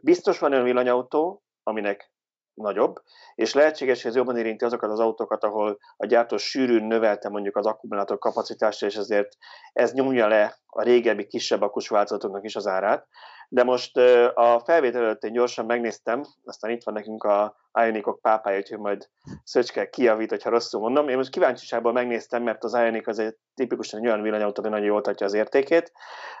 [0.00, 2.12] Biztos van olyan villanyautó, aminek
[2.54, 3.02] nagyobb,
[3.34, 7.56] és lehetséges, hogy ez jobban érinti azokat az autókat, ahol a gyártó sűrűn növelte mondjuk
[7.56, 9.36] az akkumulátor kapacitást, és ezért
[9.72, 13.06] ez nyomja le a régebbi kisebb akus változatoknak is az árát.
[13.50, 13.96] De most
[14.34, 19.08] a felvétel előtt én gyorsan megnéztem, aztán itt van nekünk a Ionikok pápája, úgyhogy majd
[19.44, 21.08] Szöcske kijavít, hogyha rosszul mondom.
[21.08, 24.86] Én most kíváncsiságból megnéztem, mert az Ionik az egy tipikusan egy olyan villanyautó, ami nagyon
[24.86, 25.92] jól tartja az értékét.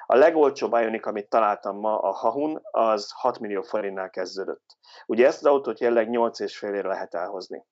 [0.06, 4.76] A legolcsóbb Ionik, amit találtam ma a Hahun, az 6 millió forintnál kezdődött.
[5.06, 7.64] Ugye ezt az autót jelenleg 8,5 ére lehet elhozni.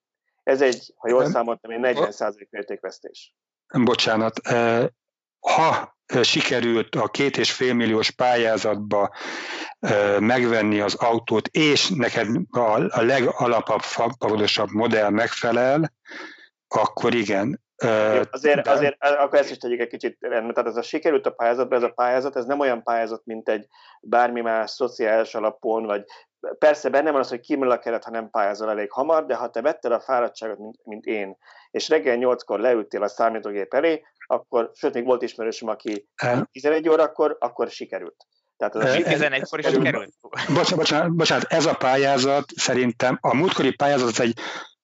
[0.42, 3.34] Ez egy, ha jól számoltam, egy 40% értékvesztés.
[3.84, 4.40] Bocsánat,
[5.46, 9.14] ha sikerült a két és fél milliós pályázatba
[10.18, 15.92] megvenni az autót, és neked a, legalapabb, fapadosabb modell megfelel,
[16.68, 17.64] akkor igen.
[18.30, 18.70] Azért, de...
[18.70, 20.54] azért akkor ezt is tegyük egy kicsit rendben.
[20.54, 23.66] Tehát ez a sikerült a pályázatba, ez a pályázat, ez nem olyan pályázat, mint egy
[24.00, 26.04] bármi más szociális alapon, vagy
[26.58, 29.50] persze benne van az, hogy kimel a keret, ha nem pályázol elég hamar, de ha
[29.50, 31.36] te vetted a fáradtságot, mint, mint én,
[31.70, 36.08] és reggel nyolckor leültél a számítógép elé, akkor, sőt, még volt ismerősöm, aki
[36.52, 38.26] 11 órakor, akkor sikerült.
[38.56, 40.14] Tehát az 11-kor is sikerült.
[40.48, 44.38] Bocsánat, bocsánat, bocsánat, ez a pályázat szerintem, a múltkori pályázat az egy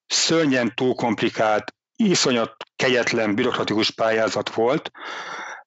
[0.07, 1.73] szörnyen túl komplikált,
[2.09, 4.91] iszonyat kegyetlen, bürokratikus pályázat volt,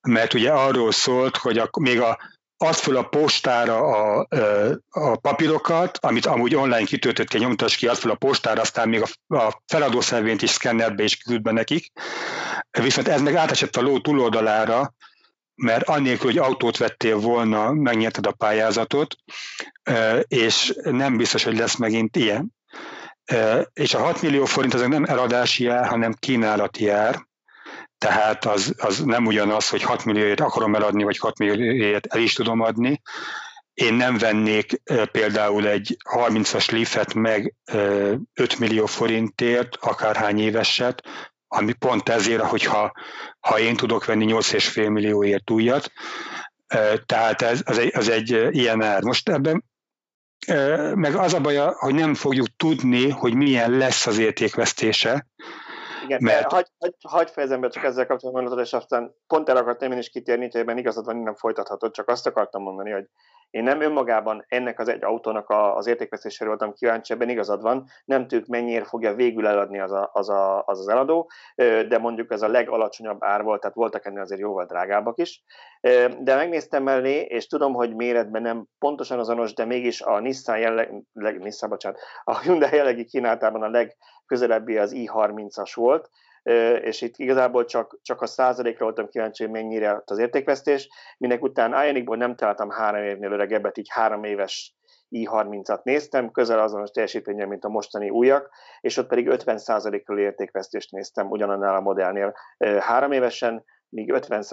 [0.00, 2.18] mert ugye arról szólt, hogy a, még a
[2.58, 4.26] azt föl a postára a,
[4.90, 9.02] a papírokat, amit amúgy online kitöltött ki, nyomtas ki, azt föl a postára, aztán még
[9.02, 11.92] a, a feladószervényt is szkennerbe és küld be nekik.
[12.70, 14.94] Viszont ez meg átesett a ló túloldalára,
[15.54, 19.16] mert annélkül, hogy autót vettél volna, megnyerted a pályázatot,
[20.22, 22.55] és nem biztos, hogy lesz megint ilyen.
[23.72, 27.26] És a 6 millió forint az nem eladási jár, hanem kínálati jár,
[27.98, 32.32] tehát az, az nem ugyanaz, hogy 6 millióért akarom eladni, vagy 6 millióért el is
[32.32, 33.00] tudom adni.
[33.74, 37.54] Én nem vennék például egy 30-as Leafet meg
[38.34, 41.02] 5 millió forintért, akárhány éveset,
[41.48, 42.92] ami pont ezért, hogyha
[43.40, 45.92] ha én tudok venni 8,5 millióért újat,
[47.06, 49.02] tehát ez az egy, az egy ilyen ár.
[49.02, 49.64] Most ebben
[50.94, 55.26] meg az a baj, hogy nem fogjuk tudni, hogy milyen lesz az értékvesztése,
[56.06, 56.52] Igen, mert...
[56.52, 60.08] hagy, hagy, hagy fejezem be csak ezzel kapcsolatban, és aztán pont el akartam én is
[60.08, 63.08] kitérni, hogy ebben igazad van, nem folytathatod, csak azt akartam mondani, hogy
[63.50, 67.84] én nem önmagában ennek az egy autónak a, az értékvesztésére voltam kíváncsi, ebben igazad van,
[68.04, 71.30] nem tudjuk mennyire fogja végül eladni az, a, az, a, az az eladó,
[71.88, 75.42] de mondjuk ez a legalacsonyabb ár volt, tehát voltak ennél azért jóval drágábbak is.
[76.20, 80.92] De megnéztem mellé, és tudom, hogy méretben nem pontosan azonos, de mégis a Nissan jelleg,
[81.12, 86.10] leg, Nissan, bocsánat, a Hyundai jellegi kínálatában a legközelebbi az i30-as volt,
[86.80, 90.88] és itt igazából csak, csak a százalékra voltam kíváncsi, hogy mennyire az értékvesztés.
[91.18, 94.74] Minek után Ionicból nem találtam három évnél öregebbet, így három éves
[95.10, 101.30] i30-at néztem, közel azonos teljesítménye, mint a mostani újak, és ott pedig 50%-kal értékvesztést néztem
[101.30, 102.34] ugyanannál a modellnél
[102.78, 104.44] három évesen, míg, 50,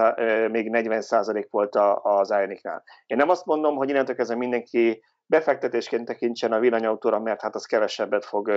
[0.51, 2.83] még 40% volt az Ionicnál.
[3.05, 7.65] Én nem azt mondom, hogy innentől kezdve mindenki befektetésként tekintsen a villanyautóra, mert hát az
[7.65, 8.51] kevesebbet fog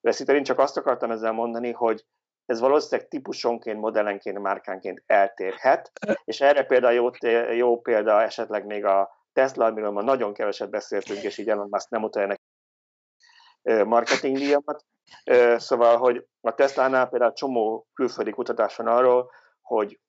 [0.00, 0.38] veszíteni.
[0.38, 2.04] Én csak azt akartam ezzel mondani, hogy
[2.46, 5.92] ez valószínűleg típusonként, modellenként, márkánként eltérhet,
[6.24, 7.10] és erre például jó,
[7.54, 11.90] jó példa esetleg még a Tesla, amiről ma nagyon keveset beszéltünk, és így Elon Musk
[11.90, 12.42] nem utalja neki
[13.84, 14.84] marketing díjamat.
[15.56, 19.30] Szóval, hogy a Tesla-nál például csomó külföldi kutatás van arról,
[19.60, 20.00] hogy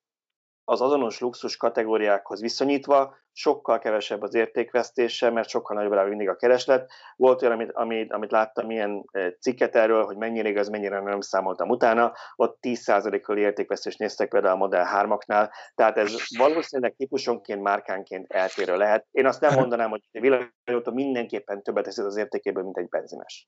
[0.65, 6.35] az azonos luxus kategóriákhoz viszonyítva sokkal kevesebb az értékvesztése, mert sokkal nagyobb rá mindig a
[6.35, 6.91] kereslet.
[7.15, 11.21] Volt olyan, amit, amit, amit láttam, ilyen e, cikket erről, hogy mennyire igaz, mennyire nem
[11.21, 18.31] számoltam utána, ott 10%-kal értékvesztést néztek például a Model 3-aknál, tehát ez valószínűleg típusonként, márkánként
[18.31, 19.07] eltérő lehet.
[19.11, 23.47] Én azt nem mondanám, hogy egy villanyautó mindenképpen többet teszi az értékéből, mint egy benzines.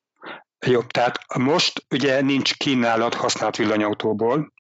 [0.66, 4.51] Jó, tehát most ugye nincs kínálat használt villanyautóból,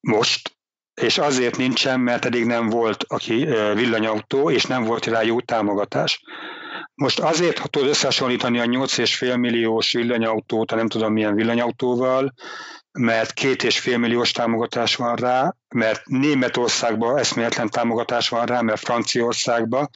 [0.00, 0.53] most
[0.94, 6.22] és azért nincsen, mert eddig nem volt aki villanyautó, és nem volt rá jó támogatás.
[6.94, 12.34] Most azért tudod összehasonlítani a 8,5 milliós villanyautót, a nem tudom milyen villanyautóval,
[12.98, 18.80] mert két és fél milliós támogatás van rá, mert Németországban eszméletlen támogatás van rá, mert
[18.80, 19.90] Franciaországban.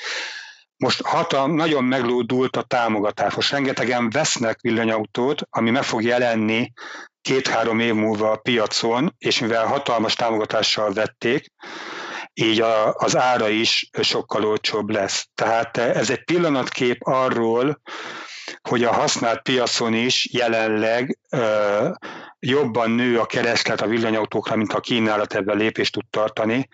[0.77, 3.35] Most hatal, nagyon meglódult a támogatás.
[3.35, 6.73] Most rengetegen vesznek villanyautót, ami meg fog jelenni
[7.29, 11.47] két-három év múlva a piacon, és mivel hatalmas támogatással vették,
[12.35, 15.27] így a, az ára is sokkal olcsóbb lesz.
[15.35, 17.81] Tehát ez egy pillanatkép arról,
[18.69, 21.19] hogy a használt piacon is jelenleg
[22.41, 26.69] jobban nő a kereslet a villanyautókra, mint a kínálat ebben lépést tud tartani,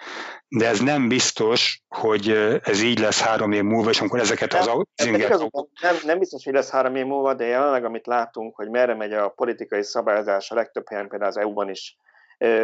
[0.49, 2.29] de ez nem biztos, hogy
[2.63, 5.69] ez így lesz három év múlva, és amikor ezeket az autókat...
[5.81, 9.13] Nem, nem biztos, hogy lesz három év múlva, de jelenleg, amit látunk, hogy merre megy
[9.13, 11.97] a politikai szabályozás, a legtöbb helyen például az EU-ban is,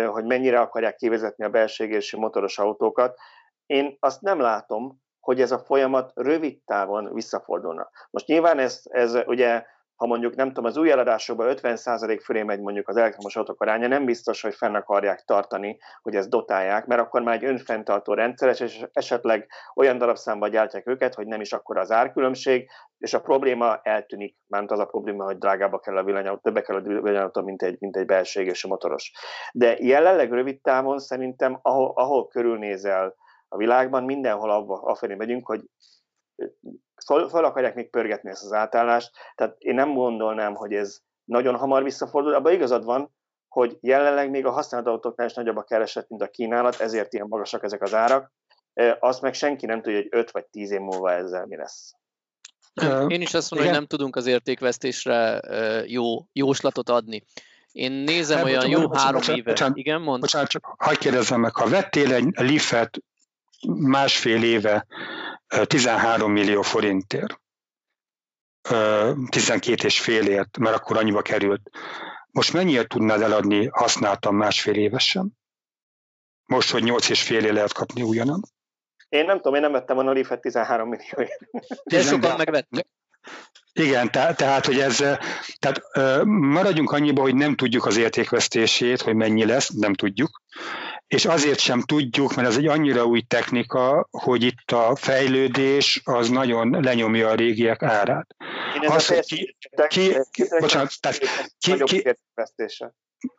[0.06, 3.18] hogy mennyire akarják kivezetni a belségési motoros autókat,
[3.66, 7.90] én azt nem látom, hogy ez a folyamat rövid távon visszafordulna.
[8.10, 9.64] Most nyilván ez, ez ugye
[10.00, 13.86] ha mondjuk nem tudom, az új eladásokban 50% fölé megy mondjuk az elektromos autók aránya,
[13.86, 18.60] nem biztos, hogy fenn akarják tartani, hogy ezt dotálják, mert akkor már egy önfenntartó rendszeres,
[18.60, 23.80] és esetleg olyan darabszámban gyártják őket, hogy nem is akkor az árkülönbség, és a probléma
[23.82, 27.62] eltűnik, mert az a probléma, hogy drágába kell a villanyautó, többe kell a villanyautó, mint
[27.62, 29.12] egy, mint egy belséges motoros.
[29.52, 33.14] De jelenleg rövid távon szerintem, ahol, ahol körülnézel
[33.48, 35.60] a világban, mindenhol abba, afelé megyünk, hogy
[37.06, 41.56] fel, fel akarják még pörgetni ezt az átállást, tehát én nem gondolnám, hogy ez nagyon
[41.56, 43.14] hamar visszafordul, abban igazad van,
[43.48, 47.26] hogy jelenleg még a használt autóknál is nagyobb a kereset, mint a kínálat, ezért ilyen
[47.28, 48.32] magasak ezek az árak.
[48.98, 51.92] Azt meg senki nem tudja, hogy 5 vagy 10 év múlva ezzel mi lesz.
[53.08, 55.40] Én is azt mondom, hogy nem tudunk az értékvesztésre
[55.86, 57.24] jó jóslatot adni.
[57.72, 59.50] Én nézem nem, olyan bocsánat, jó bocsánat, három bocsánat, éve.
[59.50, 60.20] Bocsánat, Igen, mond.
[60.20, 62.98] Bocsánat, csak hagyj kérdezzem meg, ha vettél egy Leafet
[63.66, 64.86] másfél éve
[65.64, 67.40] 13 millió forintért,
[69.28, 71.70] 12 és félért, mert akkor annyiba került.
[72.30, 75.38] Most mennyire tudnád eladni használtam másfél évesen?
[76.44, 78.42] Most, hogy 8 és fél lehet kapni ugyanan?
[79.08, 81.48] Én nem tudom, én nem vettem a Leafet 13 millióért.
[81.84, 82.86] De sokan megvettek.
[83.72, 84.96] Igen, tehát, tehát hogy ez,
[85.58, 85.82] tehát
[86.26, 90.42] maradjunk annyiba, hogy nem tudjuk az értékvesztését, hogy mennyi lesz, nem tudjuk
[91.10, 96.28] és azért sem tudjuk, mert ez egy annyira új technika, hogy itt a fejlődés az
[96.28, 98.36] nagyon lenyomja a régiek árát.
[98.82, 99.56] Én az, hogy ki,
[99.88, 101.18] ki, ki, bocsánat, tehát
[101.58, 102.02] ki, ki,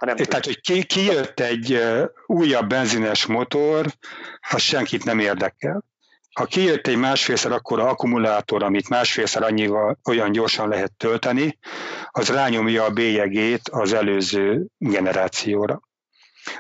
[0.06, 1.82] tehát, hogy ki, ki jött egy
[2.26, 3.86] újabb benzines motor,
[4.50, 5.84] az senkit nem érdekel.
[6.34, 11.58] Ha kijött egy másfélszer akkora akkumulátor, amit másfélszer annyival olyan gyorsan lehet tölteni,
[12.10, 15.82] az rányomja a bélyegét az előző generációra.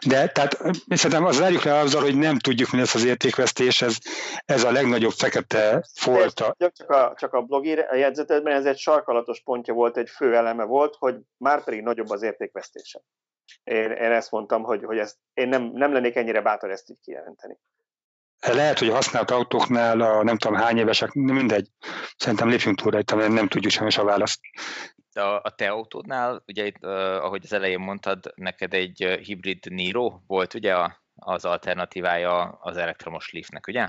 [0.05, 0.57] De tehát
[0.87, 3.97] szerintem az várjuk le azzal, hogy nem tudjuk, mi lesz az értékvesztés, ez,
[4.45, 6.55] ez a legnagyobb fekete folta.
[6.57, 10.95] Csak a, csak a blogi jegyzetedben ez egy sarkalatos pontja volt, egy fő eleme volt,
[10.99, 13.01] hogy már pedig nagyobb az értékvesztése.
[13.63, 16.99] Én, én ezt mondtam, hogy, hogy ezt, én nem, nem lennék ennyire bátor ezt így
[17.01, 17.57] kijelenteni.
[18.47, 21.67] Lehet, hogy a használt autóknál a nem tudom hány évesek, mindegy.
[22.17, 24.39] Szerintem lépjünk túl rajta, mert nem tudjuk sajnos a választ.
[25.13, 26.91] A, a te autódnál, ugye itt, uh,
[27.23, 33.31] ahogy az elején mondtad, neked egy hibrid Niro volt ugye a, az alternatívája az elektromos
[33.31, 33.87] Leafnek, ugye?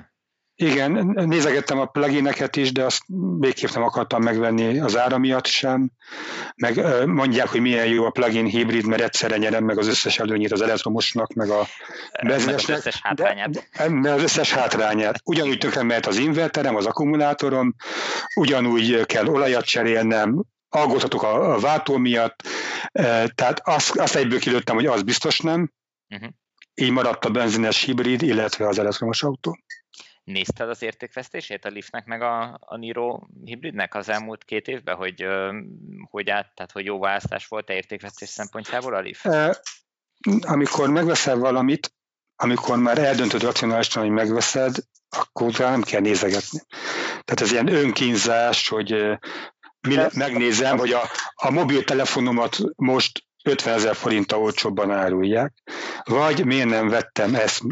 [0.55, 3.03] Igen, nézegettem a plugineket is, de azt
[3.39, 5.91] végképp nem akartam megvenni az ára miatt sem.
[6.57, 10.53] Meg mondják, hogy milyen jó a plugin hibrid, mert egyszerre nyerem meg az összes előnyét
[10.53, 11.67] az elektromosnak, meg a
[12.23, 12.77] benzinesnek.
[12.77, 13.51] Az összes hátrányát.
[13.51, 15.21] De, de az összes hátrányát.
[15.25, 17.75] Ugyanúgy tökre mehet az inverterem, az akkumulátorom,
[18.35, 20.45] ugyanúgy kell olajat cserélnem,
[20.75, 22.43] aggódhatok a, a váltó miatt,
[23.35, 25.73] tehát azt, azt egyből kilőttem, hogy az biztos nem.
[26.09, 26.29] Uh-huh.
[26.75, 29.59] Így maradt a benzines hibrid, illetve az elektromos autó.
[30.25, 35.27] Nézted az értékvesztését a Leafnek meg a, a Niro hibridnek az elmúlt két évben, hogy,
[36.11, 39.25] hogy át, tehát hogy jó választás volt a értékvesztés szempontjából a Leaf?
[40.41, 41.95] Amikor megveszel valamit,
[42.37, 44.77] amikor már eldöntöd racionálisan, hogy megveszed,
[45.09, 46.61] akkor utána nem kell nézegetni.
[47.25, 49.19] Tehát ez ilyen önkínzás, hogy
[50.15, 51.03] megnézem, hogy a,
[51.35, 55.53] a mobiltelefonomat most 50 ezer forinttal olcsóbban árulják,
[56.05, 57.63] vagy miért nem vettem ezt.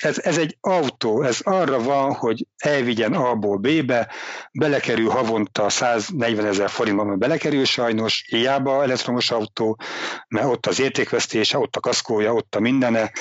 [0.00, 4.12] Ez, ez egy autó, ez arra van, hogy elvigyen A-ból B-be,
[4.52, 9.80] belekerül havonta 140 ezer forintban, mert belekerül sajnos, hiába elektromos autó,
[10.28, 13.12] mert ott az értékvesztése, ott a kaszkója, ott a mindene.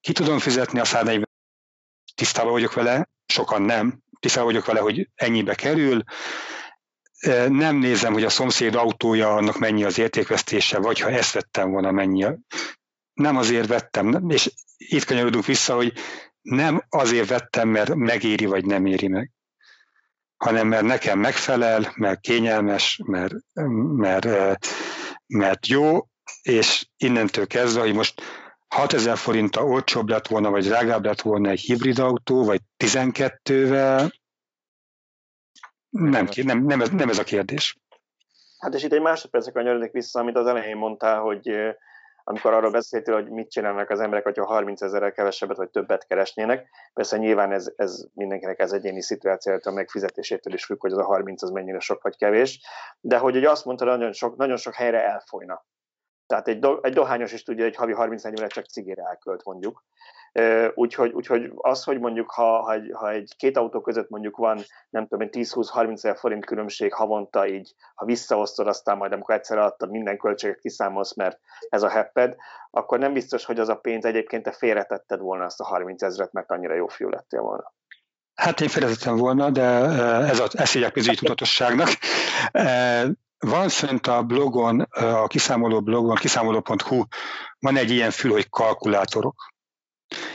[0.00, 1.28] Ki tudom fizetni a 140
[2.14, 6.02] tisztában vagyok vele, sokan nem, tisztában vagyok vele, hogy ennyibe kerül,
[7.48, 11.90] nem nézem, hogy a szomszéd autója annak mennyi az értékvesztése, vagy ha ezt vettem volna,
[11.90, 12.26] mennyi.
[13.12, 15.92] Nem azért vettem, és itt kanyarodunk vissza, hogy
[16.40, 19.30] nem azért vettem, mert megéri, vagy nem éri meg,
[20.36, 23.34] hanem mert nekem megfelel, mert kényelmes, mert,
[23.96, 24.26] mert,
[25.26, 26.08] mert jó,
[26.42, 28.22] és innentől kezdve, hogy most
[28.68, 34.10] 6000 forinttal olcsóbb lett volna, vagy drágább lett volna egy hibrid autó, vagy 12-vel,
[35.90, 37.78] nem, nem, nem, ez, nem ez a kérdés.
[38.58, 41.74] Hát és itt egy másodpercre kanyarodik vissza, amit az elején mondtál, hogy
[42.24, 46.68] amikor arról beszéltél, hogy mit csinálnak az emberek, hogyha 30 ezerrel kevesebbet vagy többet keresnének.
[46.94, 51.42] Persze nyilván ez, ez mindenkinek ez egyéni szituációtól, megfizetésétől is függ, hogy az a 30
[51.42, 52.60] az mennyire sok vagy kevés.
[53.00, 55.64] De hogy ugye azt mondta, nagyon sok, nagyon sok helyre elfolyna.
[56.26, 59.84] Tehát egy, do, egy dohányos is tudja, hogy havi 30 ezer csak cigére elkölt mondjuk.
[60.74, 64.60] Úgyhogy, úgyhogy az, hogy mondjuk ha, ha, egy, ha egy két autó között mondjuk van,
[64.90, 69.90] nem tudom, 10-20-30 ezer forint különbség havonta így, ha visszaosztod, aztán majd amikor egyszer adtad
[69.90, 72.36] minden költséget kiszámolsz, mert ez a hepped,
[72.70, 76.32] akkor nem biztos, hogy az a pénz egyébként te félretetted volna azt a 30 ezeret,
[76.32, 77.72] mert annyira jó fiú lettél volna.
[78.34, 79.62] Hát én félretettem volna, de
[80.28, 81.88] ez, a, ez hívják pénzügyi tudatosságnak.
[83.38, 87.02] Van fönt a blogon, a kiszámoló blogon, kiszámoló.hu,
[87.58, 89.34] van egy ilyen fül, hogy kalkulátorok.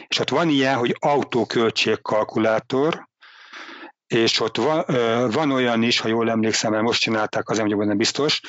[0.07, 3.07] És ott van ilyen, hogy autóköltségkalkulátor,
[4.07, 4.86] és ott van,
[5.32, 8.41] van olyan is, ha jól emlékszem, mert most csinálták, az vagyok benne biztos,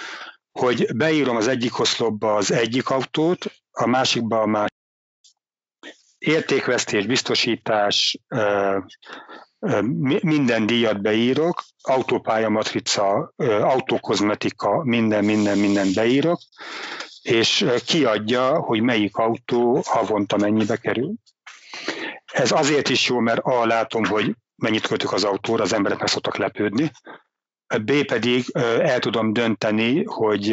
[0.53, 4.75] hogy beírom az egyik oszlopba az egyik autót, a másikba a másik.
[6.19, 8.19] Értékvesztés, biztosítás,
[10.21, 16.39] minden díjat beírok, autópálya matrica, autókozmetika, minden, minden, minden beírok,
[17.27, 21.13] és kiadja, hogy melyik autó havonta mennyibe kerül.
[22.33, 26.09] Ez azért is jó, mert A, látom, hogy mennyit költök az autóra, az emberek meg
[26.09, 26.91] szoktak lepődni.
[27.83, 28.45] B pedig
[28.81, 30.53] el tudom dönteni, hogy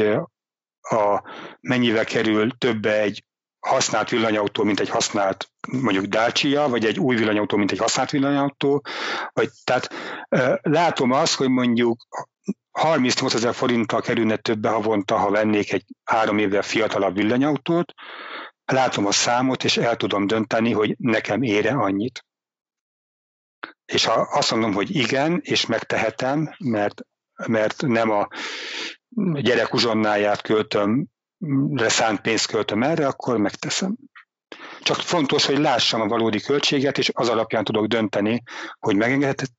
[0.82, 1.24] a,
[1.60, 3.24] mennyivel kerül többe egy
[3.60, 8.86] használt villanyautó, mint egy használt mondjuk Dacia, vagy egy új villanyautó, mint egy használt villanyautó.
[9.34, 9.90] Vagy, tehát
[10.62, 12.08] látom azt, hogy mondjuk
[12.74, 17.94] 38 ezer forinttal kerülne többe havonta, ha vennék egy három évvel fiatalabb villanyautót,
[18.66, 22.26] látom a számot, és el tudom dönteni, hogy nekem ére annyit.
[23.86, 27.02] És ha azt mondom, hogy igen, és megtehetem, mert,
[27.48, 28.28] mert nem a
[29.42, 31.08] gyerek uzsonnáját költöm,
[31.76, 33.96] szánt pénzt költöm erre, akkor megteszem.
[34.82, 38.44] Csak fontos, hogy lássam a valódi költséget, és az alapján tudok dönteni,
[38.80, 38.96] hogy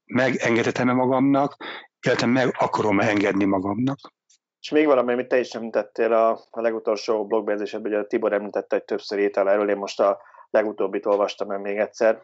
[0.04, 1.56] megengedhetem-e magamnak,
[2.04, 3.98] illetve meg akarom engedni magamnak.
[4.60, 8.76] És még valami, amit te is említettél a, a legutolsó blogbejegyzésedben, hogy a Tibor említette,
[8.76, 12.22] hogy többször étel erről, én most a legutóbbit olvastam el még egyszer,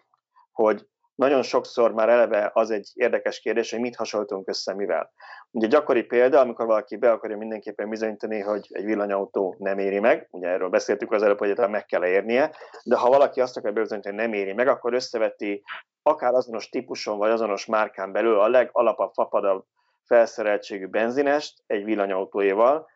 [0.53, 0.87] hogy
[1.21, 5.13] nagyon sokszor már eleve az egy érdekes kérdés, hogy mit hasonlítunk össze mivel.
[5.51, 10.29] Ugye gyakori példa, amikor valaki be akarja mindenképpen bizonyítani, hogy egy villanyautó nem éri meg,
[10.31, 12.51] ugye erről beszéltük az előbb, hogy meg kell érnie,
[12.85, 15.63] de ha valaki azt akar bizonyítani, hogy nem éri meg, akkor összeveti
[16.03, 19.65] akár azonos típuson vagy azonos márkán belül a legalapabb, fapadabb
[20.05, 22.89] felszereltségű benzinest egy villanyautóéval,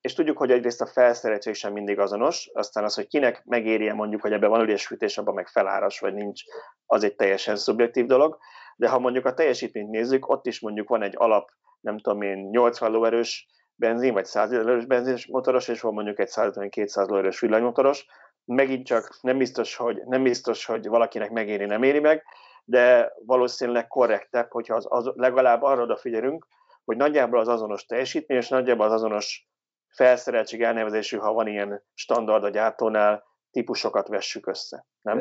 [0.00, 4.20] és tudjuk, hogy egyrészt a felszereltség sem mindig azonos, aztán az, hogy kinek megérje mondjuk,
[4.20, 6.42] hogy ebben van ürésfűtés, abban meg feláras, vagy nincs,
[6.86, 8.38] az egy teljesen szubjektív dolog,
[8.76, 12.38] de ha mondjuk a teljesítményt nézzük, ott is mondjuk van egy alap, nem tudom én,
[12.38, 18.06] 80 lóerős benzin, vagy 100 lóerős benzines motoros, és van mondjuk egy 150-200 lóerős villanymotoros,
[18.44, 22.24] megint csak nem biztos, hogy, nem biztos, hogy valakinek megéri, nem éri meg,
[22.64, 26.46] de valószínűleg korrektebb, hogyha az, az, legalább arra odafigyelünk,
[26.84, 29.48] hogy nagyjából az azonos teljesítmény, és nagyjából az azonos
[29.88, 34.86] felszereltség elnevezésű, ha van ilyen standard a gyártónál, típusokat vessük össze.
[35.00, 35.18] Nem?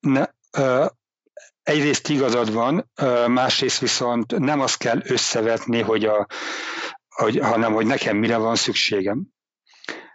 [0.00, 0.26] Ne,
[1.62, 2.90] egyrészt igazad van,
[3.26, 6.26] másrészt viszont nem azt kell összevetni, hogy a,
[7.08, 9.26] hogy, hanem hogy nekem mire van szükségem.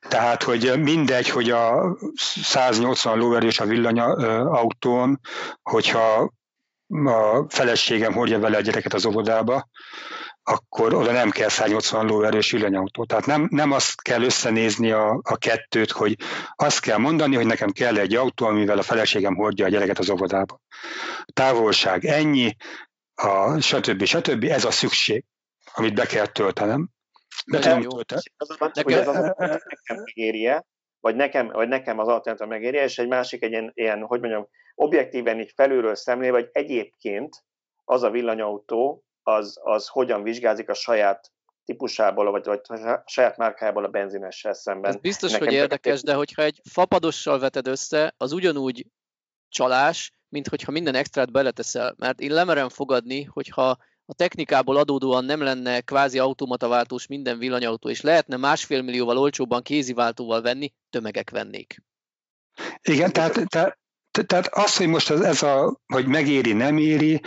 [0.08, 1.98] Tehát, hogy mindegy, hogy a
[2.42, 5.20] 180 lóerős a villanyautón,
[5.62, 6.34] hogyha
[7.04, 9.70] a feleségem hordja vele a gyereket az óvodába,
[10.48, 13.06] akkor oda nem kell 180 lóerős villanyautó.
[13.06, 16.16] Tehát nem, nem azt kell összenézni a, a kettőt, hogy
[16.56, 20.10] azt kell mondani, hogy nekem kell egy autó, amivel a feleségem hordja a gyereket az
[20.10, 20.60] óvodába.
[21.34, 22.56] Távolság ennyi,
[23.16, 24.04] a stb.
[24.04, 24.43] stb.
[24.43, 25.24] Ez a szükség,
[25.74, 26.89] amit be kell töltenem.
[27.52, 28.22] Be tudom tölteni.
[28.38, 30.66] Az, hogy ez az, nekem megérje,
[31.00, 34.48] vagy nekem, vagy nekem az alternatív megérje, és egy másik egy ilyen, ilyen, hogy mondjam,
[34.76, 37.43] objektíven így felülről szemlél, vagy egyébként
[37.84, 41.32] az a villanyautó, az, az hogyan vizsgázik a saját
[41.66, 44.92] típusából, vagy, vagy a saját márkájából a benzinessel szemben.
[44.92, 48.86] Ez biztos, Nekem hogy érdekes, de hogyha egy fapadossal veted össze, az ugyanúgy
[49.50, 51.96] csalás, mint hogyha minden extrát beleteszel.
[51.98, 58.02] Mert én lemerem fogadni, hogyha a technikából adódóan nem lenne kvázi automataváltós minden villanyautó, és
[58.02, 61.84] lehetne másfél millióval olcsóbban kéziváltóval venni, tömegek vennék.
[62.82, 63.78] Igen, tehát, tehát,
[64.24, 67.22] tehát az, hogy most ez, ez a, hogy megéri, nem éri,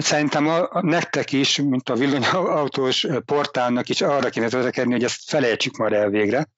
[0.00, 5.20] Szerintem a, a nektek is, mint a villanyautós portálnak is arra kéne törekedni, hogy ezt
[5.26, 6.48] felejtsük már el végre,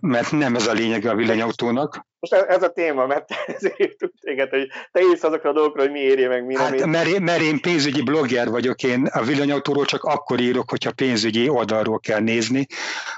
[0.00, 2.06] mert nem ez a lényeg a villanyautónak.
[2.18, 5.90] Most ez a téma, mert ezért hívtuk téged, hogy te írsz azokra a dolgokra, hogy
[5.90, 9.22] mi érje meg, mi hát, nem mert, én, mert én pénzügyi blogger vagyok, én a
[9.22, 12.66] villanyautóról csak akkor írok, hogyha pénzügyi oldalról kell nézni,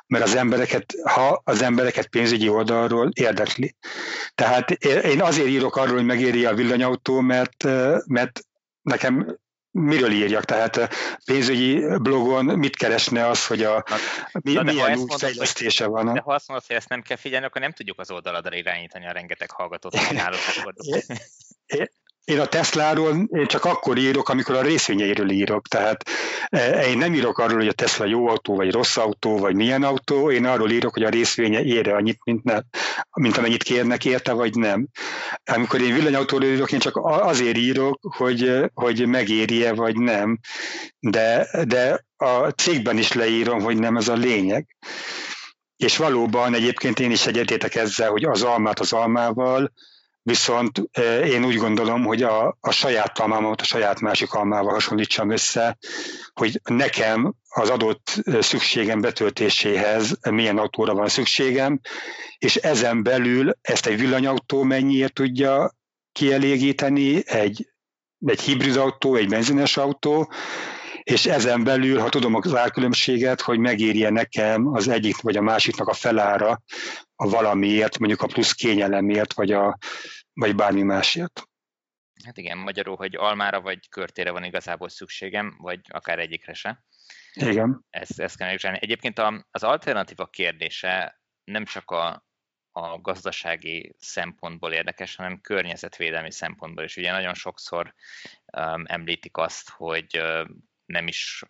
[0.07, 3.74] mert az embereket, ha az embereket pénzügyi oldalról érdekli.
[4.35, 4.70] Tehát
[5.05, 7.64] én azért írok arról, hogy megéri a villanyautó, mert,
[8.07, 8.41] mert
[8.83, 9.39] nekem
[9.73, 10.45] miről írjak?
[10.45, 10.89] Tehát
[11.25, 13.85] pénzügyi blogon mit keresne az, hogy a,
[14.33, 16.12] mi, Na, milyen új fejlesztése van?
[16.12, 19.07] De ha azt mondod, hogy ezt nem kell figyelni, akkor nem tudjuk az oldaladra irányítani
[19.07, 20.41] a rengeteg hallgatót, ami náluk
[22.25, 25.68] én a Tesláról én csak akkor írok, amikor a részvényeiről írok.
[25.68, 26.09] Tehát
[26.49, 29.83] e, én nem írok arról, hogy a Tesla jó autó, vagy rossz autó, vagy milyen
[29.83, 32.59] autó, én arról írok, hogy a részvénye ére annyit, mint, ne,
[33.16, 34.89] mint amennyit kérnek érte, vagy nem.
[35.45, 40.39] Amikor én villanyautóról írok, én csak azért írok, hogy, hogy megéri-e, vagy nem.
[40.99, 44.77] De, de a cégben is leírom, hogy nem ez a lényeg.
[45.77, 49.73] És valóban egyébként én is egyetétek ezzel, hogy az almát az almával,
[50.23, 50.83] Viszont
[51.25, 55.79] én úgy gondolom, hogy a, a saját almámat a saját másik almával hasonlítsam össze,
[56.33, 61.81] hogy nekem az adott szükségem betöltéséhez milyen autóra van szükségem,
[62.39, 65.70] és ezen belül ezt egy villanyautó mennyiért tudja
[66.12, 67.73] kielégíteni, egy,
[68.27, 70.33] egy hibrid autó, egy benzines autó,
[71.03, 75.88] és ezen belül, ha tudom az árkülönbséget, hogy megérje nekem az egyik vagy a másiknak
[75.88, 76.62] a felára
[77.14, 79.78] a valamiért, mondjuk a plusz kényelemért, vagy, a,
[80.32, 81.42] vagy bármi másért.
[82.24, 86.84] Hát igen, magyarul, hogy almára vagy körtére van igazából szükségem, vagy akár egyikre se.
[87.32, 87.84] Igen.
[87.90, 88.80] Ezt, ezt kell megcsinálni.
[88.82, 89.18] Egyébként
[89.50, 92.26] az alternatíva kérdése nem csak a,
[92.70, 96.96] a gazdasági szempontból érdekes, hanem környezetvédelmi szempontból is.
[96.96, 97.94] Ugye nagyon sokszor
[98.57, 100.48] um, említik azt, hogy uh,
[100.87, 101.45] nem is,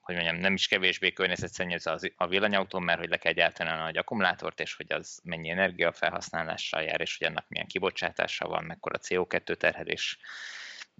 [0.00, 3.96] hogy mondjam, nem is kevésbé környezetszennyező a villanyautó, mert hogy le kell gyártani a nagy
[3.96, 9.56] akkumulátort, és hogy az mennyi energiafelhasználással jár, és hogy annak milyen kibocsátása van, mekkora CO2
[9.56, 10.18] terhelés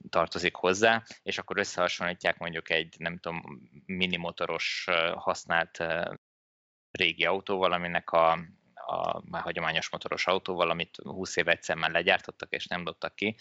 [0.09, 5.84] tartozik hozzá, és akkor összehasonlítják mondjuk egy, nem tudom, minimotoros használt
[6.91, 8.32] régi autóval, aminek a,
[8.74, 13.37] a már hagyományos motoros autóval, amit 20 év egyszer már legyártottak és nem dobtak ki.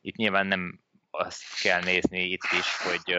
[0.00, 0.80] Itt nyilván nem
[1.14, 3.16] azt kell nézni itt is, hogy,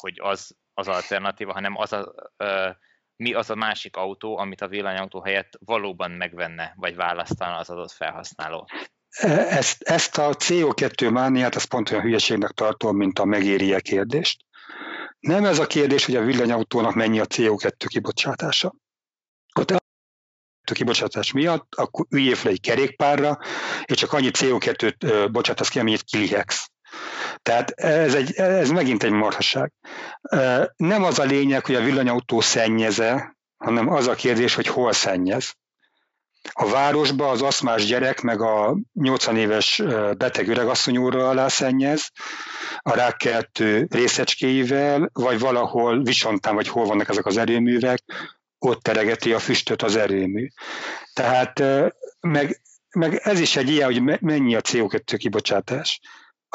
[0.00, 2.14] hogy az az alternatíva, hanem az a,
[3.16, 7.92] mi az a másik autó, amit a villanyautó helyett valóban megvenne, vagy választana az adott
[7.92, 8.68] felhasználó.
[9.48, 14.44] Ezt, ezt a CO2 mániát, ezt pont olyan hülyeségnek tartom, mint a megéri kérdést.
[15.18, 18.74] Nem ez a kérdés, hogy a villanyautónak mennyi a CO2 kibocsátása.
[19.54, 19.74] Ha te
[20.70, 23.38] a kibocsátás miatt, akkor üljél fel egy kerékpárra,
[23.84, 26.70] és csak annyi CO2-t bocsátasz ki, amennyit kilihegsz.
[27.42, 29.72] Tehát ez, egy, ez megint egy marhaság.
[30.76, 35.54] Nem az a lényeg, hogy a villanyautó szennyeze, hanem az a kérdés, hogy hol szennyez.
[36.52, 39.82] A városba az aszmás gyerek meg a 80 éves
[40.16, 42.10] beteg öregasszony óra alá szennyez,
[42.78, 48.02] a rákkeltő részecskéivel, vagy valahol Visontán, vagy hol vannak ezek az erőművek,
[48.58, 50.48] ott teregeti a füstöt az erőmű.
[51.12, 51.62] Tehát
[52.20, 52.60] meg,
[52.90, 56.00] meg ez is egy ilyen, hogy mennyi a CO2 kibocsátás.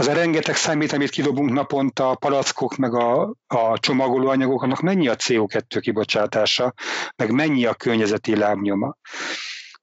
[0.02, 5.08] Az a rengeteg számít, amit kidobunk naponta, a palackok, meg a, a csomagolóanyagok, annak mennyi
[5.08, 6.74] a CO2 kibocsátása,
[7.16, 8.95] meg mennyi a környezeti lábnyoma.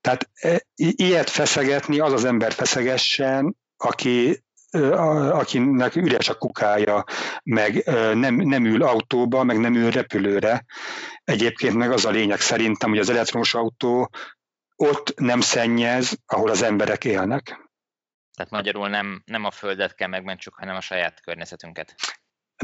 [0.01, 4.45] Tehát e, ilyet feszegetni, az az ember feszegessen, aki
[5.31, 7.05] akinek üres a kukája,
[7.43, 10.64] meg nem, nem ül autóba, meg nem ül repülőre.
[11.25, 14.11] Egyébként meg az a lényeg szerintem, hogy az elektromos autó
[14.77, 17.68] ott nem szennyez, ahol az emberek élnek.
[18.39, 21.95] Tehát magyarul nem, nem a földet kell megmentsük, hanem a saját környezetünket.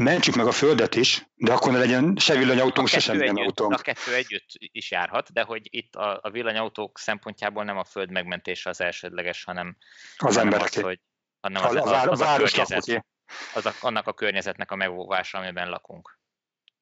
[0.01, 3.73] Mentsük meg a földet is, de akkor ne legyen se villanyautónk, se semmilyen autónk.
[3.73, 8.11] A kettő együtt is járhat, de hogy itt a, a villanyautók szempontjából nem a föld
[8.11, 9.77] megmentése az elsődleges, hanem
[10.17, 10.73] az emberek.
[10.73, 10.99] hogy,
[11.39, 13.05] hanem az, az, az, az, a környezet,
[13.53, 16.19] az a, annak a környezetnek a megóvása, amiben lakunk,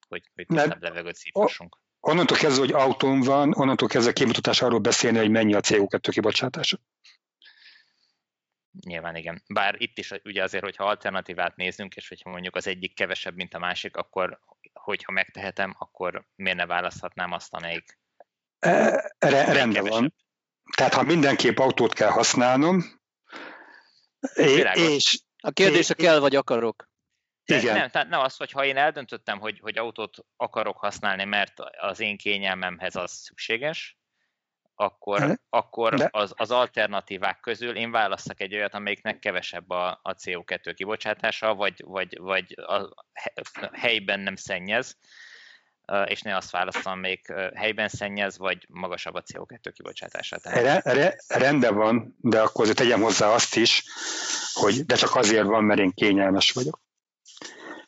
[0.07, 1.77] hogy, hogy tisztább levegőt szívhassunk.
[1.99, 6.77] Onnantól kezdve, hogy autón van, onnantól kezdve kimutatás arról beszélni, hogy mennyi a CO2 kibocsátása.
[8.82, 9.43] Nyilván igen.
[9.47, 13.53] Bár itt is ugye azért, hogyha alternatívát nézünk, és hogyha mondjuk az egyik kevesebb, mint
[13.53, 14.39] a másik, akkor
[14.74, 17.99] hogyha megtehetem, akkor miért ne választhatnám azt, amelyik
[18.59, 19.11] e,
[19.53, 20.13] rendben van.
[20.76, 23.01] Tehát ha mindenképp autót kell használnom,
[24.34, 26.91] és, a kérdés, a kell vagy akarok.
[27.45, 27.78] De Igen.
[27.78, 31.99] Nem, tehát nem az, hogy ha én eldöntöttem, hogy, hogy autót akarok használni, mert az
[31.99, 33.97] én kényelmemhez az szükséges,
[34.76, 36.09] akkor, akkor de.
[36.11, 41.84] Az, az alternatívák közül én választok egy olyat, amelyiknek kevesebb a, a CO2 kibocsátása, vagy,
[41.86, 43.05] vagy, vagy a
[43.71, 44.97] helyben nem szennyez,
[46.05, 50.38] és ne azt választom, még helyben szennyez, vagy magasabb a CO2 kibocsátása.
[50.38, 50.84] Tehát...
[50.86, 53.84] Re, rendben van, de akkor azért tegyem hozzá azt is,
[54.53, 56.82] hogy de csak azért van, mert én kényelmes vagyok.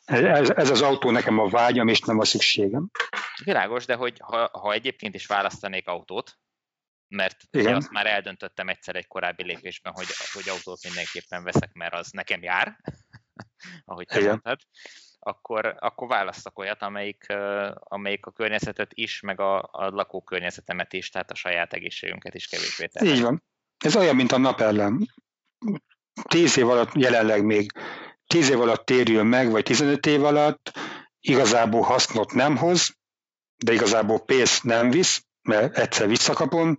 [0.04, 2.90] Ez, ez az autó nekem a vágyam, és nem a szükségem.
[3.44, 6.38] Világos, de hogy ha, ha egyébként is választanék autót,
[7.08, 7.74] mert Igen.
[7.74, 12.42] azt már eldöntöttem egyszer egy korábbi lépésben, hogy, hogy autót mindenképpen veszek, mert az nekem
[12.42, 12.76] jár,
[13.84, 14.28] ahogy te Igen.
[14.28, 14.60] mondtad,
[15.18, 17.26] akkor, akkor választok olyat, amelyik,
[17.78, 22.86] amelyik a környezetet is, meg a, a lakókörnyezetemet is, tehát a saját egészségünket is kevésbé
[22.86, 23.14] terül.
[23.14, 23.42] Így van.
[23.84, 25.06] Ez olyan, mint a napellem.
[26.22, 27.72] Tíz év alatt jelenleg még
[28.26, 30.72] tíz év alatt térül meg, vagy 15 év alatt
[31.20, 32.96] igazából hasznot nem hoz,
[33.56, 36.78] de igazából pénzt nem visz, mert egyszer visszakapom.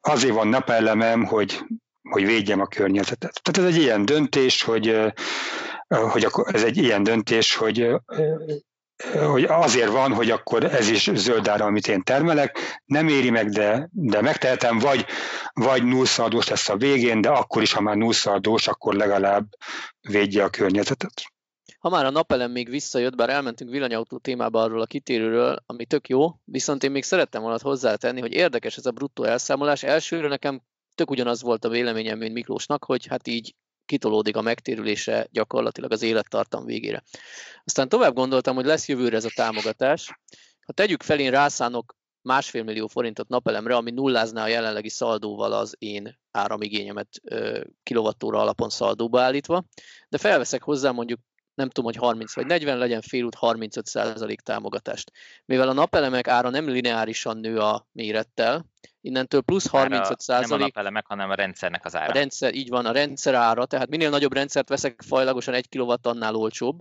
[0.00, 1.64] Azért van napellemem, hogy,
[2.10, 3.40] hogy védjem a környezetet.
[3.42, 5.14] Tehát ez egy ilyen döntés, hogy
[5.88, 7.88] hogy ez egy ilyen döntés, hogy
[9.26, 13.48] hogy azért van, hogy akkor ez is zöld ára, amit én termelek, nem éri meg,
[13.48, 15.06] de, de megtehetem, vagy,
[15.52, 19.46] vagy nullszaldós lesz a végén, de akkor is, ha már nullszaldós, akkor legalább
[20.00, 21.12] védje a környezetet.
[21.86, 26.08] Ha már a napelem még visszajött, bár elmentünk villanyautó témába arról a kitérőről, ami tök
[26.08, 29.82] jó, viszont én még szerettem volna hozzátenni, hogy érdekes ez a bruttó elszámolás.
[29.82, 30.62] Elsőre nekem
[30.94, 36.02] tök ugyanaz volt a véleményem, mint Miklósnak, hogy hát így kitolódik a megtérülése gyakorlatilag az
[36.02, 37.02] élettartam végére.
[37.64, 40.18] Aztán tovább gondoltam, hogy lesz jövőre ez a támogatás.
[40.66, 45.74] Ha tegyük fel, én rászánok másfél millió forintot napelemre, ami nullázná a jelenlegi szaldóval az
[45.78, 47.08] én áramigényemet
[47.82, 49.64] kilovattóra alapon szaldóba állítva,
[50.08, 51.20] de felveszek hozzá mondjuk
[51.56, 55.12] nem tudom, hogy 30 vagy 40, legyen félút 35% támogatást.
[55.44, 58.66] Mivel a napelemek ára nem lineárisan nő a mérettel,
[59.00, 60.50] innentől plusz 35 százalék.
[60.50, 62.10] Nem a napelemek, hanem a rendszernek az ára.
[62.10, 65.92] A rendszer, így van, a rendszer ára, tehát minél nagyobb rendszert veszek, fajlagosan 1 kW
[66.02, 66.78] annál olcsóbb.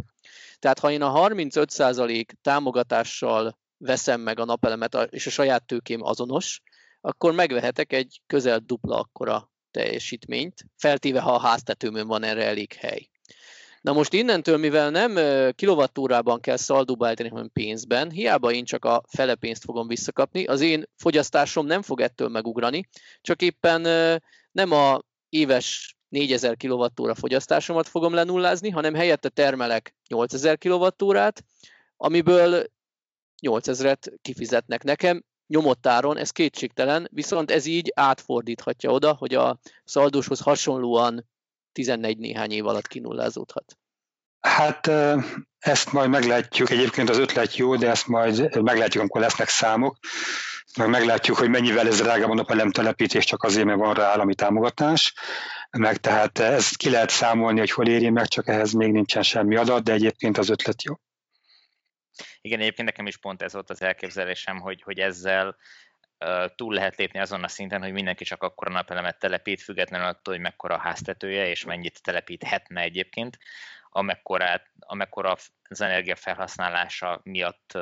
[0.59, 6.03] Tehát ha én a 35 százalék támogatással veszem meg a napelemet, és a saját tőkém
[6.03, 6.61] azonos,
[7.01, 13.09] akkor megvehetek egy közel dupla akkora teljesítményt, feltéve ha a háztetőmön van erre elég hely.
[13.85, 15.17] Na most innentől, mivel nem
[15.53, 20.61] kilovattórában kell szaldóba állítani, hanem pénzben, hiába én csak a fele pénzt fogom visszakapni, az
[20.61, 22.87] én fogyasztásom nem fog ettől megugrani,
[23.21, 23.81] csak éppen
[24.51, 31.27] nem a éves 4000 kWh fogyasztásomat fogom lenullázni, hanem helyette termelek 8000 kWh
[31.97, 32.65] amiből
[33.41, 40.39] 8000-et kifizetnek nekem, nyomott áron, ez kétségtelen, viszont ez így átfordíthatja oda, hogy a szaldóshoz
[40.39, 41.25] hasonlóan
[41.71, 43.77] 14 néhány év alatt kinullázódhat.
[44.45, 44.91] Hát
[45.59, 46.69] ezt majd meglátjuk.
[46.69, 49.97] Egyébként az ötlet jó, de ezt majd meglátjuk, amikor lesznek számok.
[50.77, 54.35] Meg meglátjuk, hogy mennyivel ez drága a napelem telepítés, csak azért, mert van rá állami
[54.35, 55.13] támogatás.
[55.77, 59.55] Meg tehát ezt ki lehet számolni, hogy hol éri meg, csak ehhez még nincsen semmi
[59.55, 60.95] adat, de egyébként az ötlet jó.
[62.41, 65.55] Igen, egyébként nekem is pont ez volt az elképzelésem, hogy, hogy ezzel
[66.55, 70.33] túl lehet lépni azon a szinten, hogy mindenki csak akkor a napelemet telepít, függetlenül attól,
[70.33, 73.37] hogy mekkora a háztetője, és mennyit telepíthetne egyébként,
[73.95, 75.35] amekkora, amekkora
[75.69, 77.77] az energia felhasználása miatt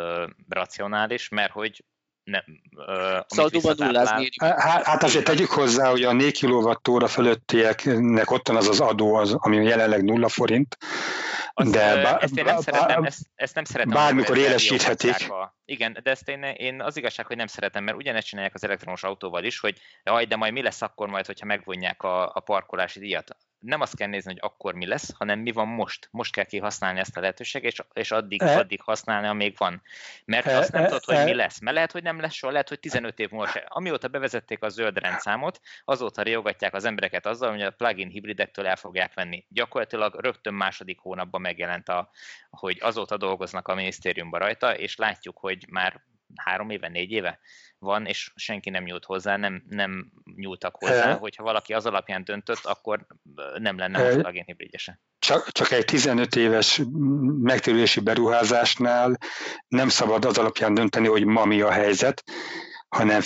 [0.49, 1.83] racionális, mert hogy
[2.23, 2.43] nem,
[2.75, 4.29] uh, Szaldóban nullázni.
[4.41, 9.13] Hát, hát azért tegyük hozzá, hogy a 4 kWh fölöttieknek ott van az az adó,
[9.13, 10.77] az, ami jelenleg nulla forint,
[11.53, 13.93] az, de bá, ezt én nem bá, szeretem, ezt, ezt nem szeretem.
[13.93, 15.31] Bármikor élesíthetik.
[15.65, 19.03] Igen, de ezt én, én az igazság, hogy nem szeretem, mert ugyanezt csinálják az elektromos
[19.03, 22.99] autóval is, hogy jaj, de majd mi lesz akkor majd, hogyha megvonják a, a parkolási
[22.99, 26.07] díjat nem azt kell nézni, hogy akkor mi lesz, hanem mi van most.
[26.11, 29.81] Most kell kihasználni ezt a lehetőséget, és, és addig, e, addig használni, amíg van.
[30.25, 31.59] Mert e, azt nem e, tudod, hogy e, mi lesz.
[31.59, 33.65] Mert lehet, hogy nem lesz soha, lehet, hogy 15 év múlva se.
[33.67, 38.75] Amióta bevezették a zöld rendszámot, azóta riogatják az embereket azzal, hogy a plug-in hibridektől el
[38.75, 39.45] fogják venni.
[39.49, 42.09] Gyakorlatilag rögtön második hónapban megjelent, a,
[42.49, 46.01] hogy azóta dolgoznak a minisztériumban rajta, és látjuk, hogy már
[46.35, 47.39] három éve, négy éve
[47.79, 52.23] van, és senki nem nyújt hozzá, nem, nem nyúltak hozzá, e, hogyha valaki az alapján
[52.23, 53.05] döntött, akkor
[53.57, 54.99] nem lenne e, plugin hibridjese.
[55.19, 56.81] Csak, csak egy 15 éves
[57.41, 59.17] megtérülési beruházásnál
[59.67, 62.23] nem szabad az alapján dönteni, hogy ma mi a helyzet,
[62.93, 63.21] hanem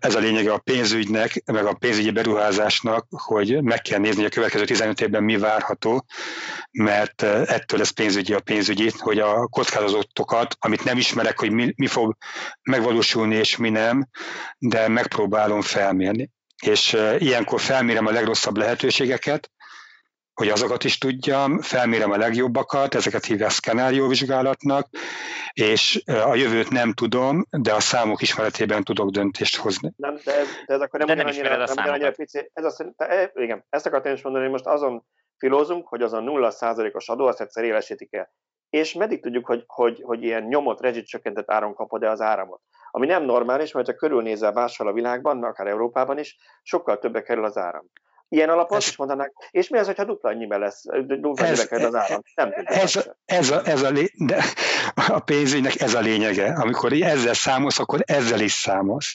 [0.00, 4.34] ez a lényege a pénzügynek, meg a pénzügyi beruházásnak, hogy meg kell nézni, hogy a
[4.34, 6.04] következő 15 évben mi várható,
[6.70, 11.86] mert ettől lesz pénzügyi a pénzügyi, hogy a kockázatokat, amit nem ismerek, hogy mi, mi
[11.86, 12.16] fog
[12.62, 14.08] megvalósulni és mi nem,
[14.58, 16.30] de megpróbálom felmérni.
[16.62, 19.50] És ilyenkor felmérem a legrosszabb lehetőségeket,
[20.34, 24.88] hogy azokat is tudjam, felmérem a legjobbakat, ezeket hívják szkenárióvizsgálatnak,
[25.52, 29.92] és a jövőt nem tudom, de a számok ismeretében tudok döntést hozni.
[29.96, 32.50] Nem, de ez, de ez akkor nem, de nem annyira, nem annyira pici.
[32.52, 35.04] Ez azt, de, igen, ezt akartam is mondani, hogy most azon
[35.38, 38.32] filózunk, hogy az a 0%-os adó azt egyszer élesítik el.
[38.70, 42.60] És meddig tudjuk, hogy, hogy, hogy ilyen nyomott, rezsicsökkentett áron kapod-e az áramot?
[42.90, 47.44] Ami nem normális, mert ha körülnézel máshol a világban, akár Európában is, sokkal többe kerül
[47.44, 47.90] az áram.
[48.28, 50.82] Ilyen alapon ez, is mondanák, és mi az, hogyha dupla annyibe lesz,
[51.20, 52.20] dupla ez, annyibe az állam?
[52.34, 54.44] Nem ez, ez, ez, a, ez a, lé, de
[54.94, 56.52] a pénzügynek ez a lényege.
[56.52, 59.14] Amikor ezzel számolsz, akkor ezzel is számolsz.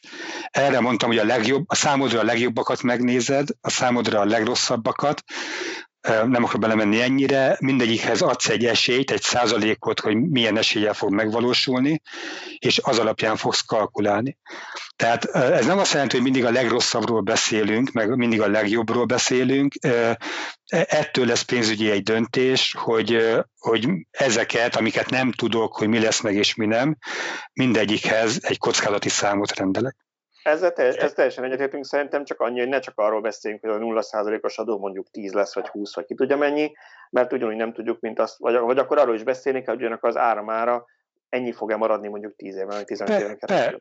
[0.52, 5.24] Erre mondtam, hogy a legjobb, a számodra a legjobbakat megnézed, a számodra a legrosszabbakat,
[6.02, 12.02] nem akarok belemenni ennyire, mindegyikhez adsz egy esélyt, egy százalékot, hogy milyen eséllyel fog megvalósulni,
[12.60, 14.38] és az alapján fogsz kalkulálni.
[14.96, 19.74] Tehát ez nem azt jelenti, hogy mindig a legrosszabbról beszélünk, meg mindig a legjobbról beszélünk.
[20.68, 26.36] Ettől lesz pénzügyi egy döntés, hogy, hogy ezeket, amiket nem tudok, hogy mi lesz meg
[26.36, 26.98] és mi nem,
[27.54, 29.96] mindegyikhez egy kockázati számot rendelek.
[30.44, 33.78] Ezzel, te, ez teljesen egyetértünk, szerintem csak annyi, hogy ne csak arról beszéljünk, hogy a
[33.78, 36.72] 0%-os adó mondjuk 10 lesz, vagy 20, vagy ki tudja mennyi,
[37.10, 40.04] mert ugyanúgy nem tudjuk, mint azt, vagy, vagy akkor arról is beszélni kell, hogy ugyanak
[40.04, 40.86] az áramára
[41.30, 43.80] ennyi fog-e maradni mondjuk 10 évben, vagy 15 éven keresztül.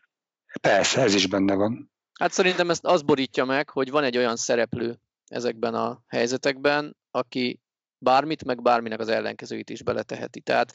[0.60, 1.90] Persze, ez is benne van.
[2.20, 7.60] Hát szerintem ezt az borítja meg, hogy van egy olyan szereplő ezekben a helyzetekben, aki
[7.98, 10.40] bármit, meg bárminek az ellenkezőit is beleteheti.
[10.40, 10.72] Tehát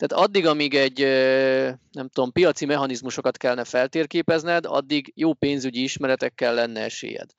[0.00, 0.98] tehát addig, amíg egy,
[1.90, 7.30] nem tudom, piaci mechanizmusokat kellene feltérképezned, addig jó pénzügyi ismeretekkel lenne esélyed.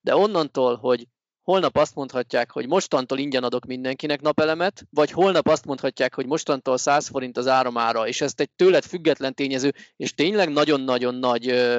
[0.00, 1.06] De onnantól, hogy
[1.42, 6.78] holnap azt mondhatják, hogy mostantól ingyen adok mindenkinek napelemet, vagy holnap azt mondhatják, hogy mostantól
[6.78, 11.70] 100 forint az áramára, és ezt egy tőled független tényező, és tényleg nagyon-nagyon nagy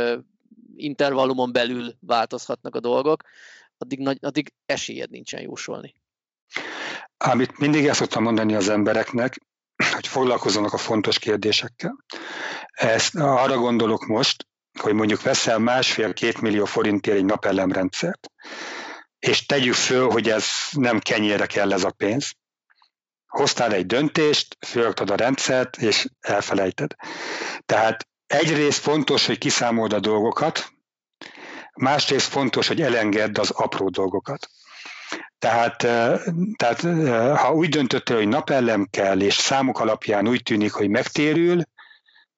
[0.76, 3.24] intervallumon belül változhatnak a dolgok,
[3.78, 5.94] addig, nagy, addig esélyed nincsen jósolni.
[7.18, 9.38] Amit mindig el szoktam mondani az embereknek,
[9.94, 12.06] hogy foglalkozzanak a fontos kérdésekkel.
[12.72, 14.48] Ezt arra gondolok most,
[14.80, 18.28] hogy mondjuk veszel másfél-két millió forintért egy napelemrendszert,
[19.20, 22.32] és tegyük föl, hogy ez nem kenyére kell ez a pénz.
[23.28, 26.92] Hoztál egy döntést, fölraktad a rendszert, és elfelejted.
[27.66, 30.72] Tehát egyrészt fontos, hogy kiszámold a dolgokat,
[31.74, 34.50] másrészt fontos, hogy elengedd az apró dolgokat.
[35.42, 35.78] Tehát,
[36.56, 36.82] tehát
[37.38, 41.62] ha úgy döntöttél, hogy napellem kell, és számok alapján úgy tűnik, hogy megtérül,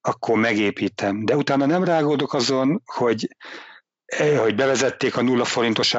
[0.01, 1.25] akkor megépítem.
[1.25, 3.27] De utána nem rágódok azon, hogy
[4.37, 5.93] hogy bevezették a nulla forintos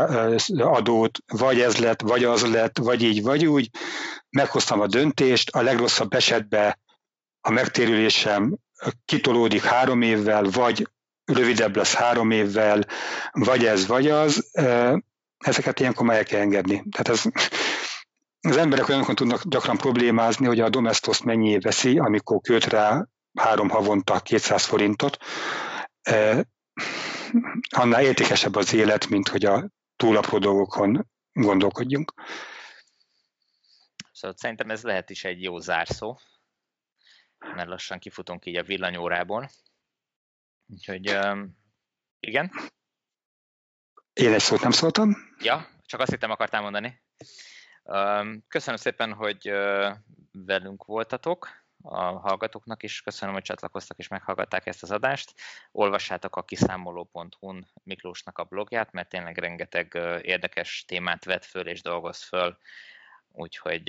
[0.58, 3.70] adót, vagy ez lett, vagy az lett, vagy így, vagy úgy.
[4.30, 6.78] Meghoztam a döntést, a legrosszabb esetben
[7.40, 8.56] a megtérülésem
[9.04, 10.88] kitolódik három évvel, vagy
[11.24, 12.86] rövidebb lesz három évvel,
[13.32, 14.50] vagy ez, vagy az
[15.44, 16.84] ezeket ilyenkor meg kell engedni.
[16.90, 17.22] Tehát ez,
[18.40, 23.06] az emberek olyankor tudnak gyakran problémázni, hogy a Domestos mennyi veszi, amikor költ rá
[23.38, 25.16] három havonta 200 forintot.
[26.02, 26.46] E,
[27.76, 32.14] annál értékesebb az élet, mint hogy a túlapró dolgokon gondolkodjunk.
[34.12, 36.18] Szóval szerintem ez lehet is egy jó zárszó,
[37.38, 39.50] mert lassan kifutunk így a villanyórából.
[40.66, 41.18] Úgyhogy
[42.20, 42.50] igen.
[44.14, 45.16] Én egy szót nem szóltam.
[45.38, 47.02] Ja, csak azt hittem akartál mondani.
[48.48, 49.52] Köszönöm szépen, hogy
[50.32, 51.62] velünk voltatok.
[51.82, 55.34] A hallgatóknak is köszönöm, hogy csatlakoztak és meghallgatták ezt az adást.
[55.72, 62.22] Olvassátok a kiszámoló.hu-n Miklósnak a blogját, mert tényleg rengeteg érdekes témát vet föl és dolgoz
[62.22, 62.58] föl,
[63.32, 63.88] úgyhogy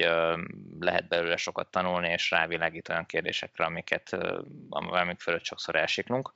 [0.80, 4.18] lehet belőle sokat tanulni és rávilágít olyan kérdésekre, amiket,
[4.70, 6.32] amik fölött sokszor elsiklunk.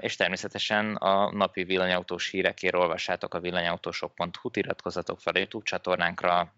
[0.00, 6.54] És természetesen a napi villanyautós hírekért olvassátok a villanyautósok.hu, iratkozzatok fel a YouTube csatornánkra,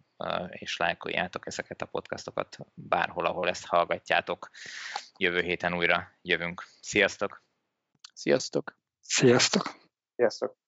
[0.48, 4.50] és lájkoljátok ezeket a podcastokat bárhol, ahol ezt hallgatjátok.
[5.16, 6.64] Jövő héten újra jövünk.
[6.80, 7.42] Sziasztok!
[8.14, 8.76] Sziasztok!
[9.00, 9.74] Sziasztok!
[10.16, 10.63] Sziasztok!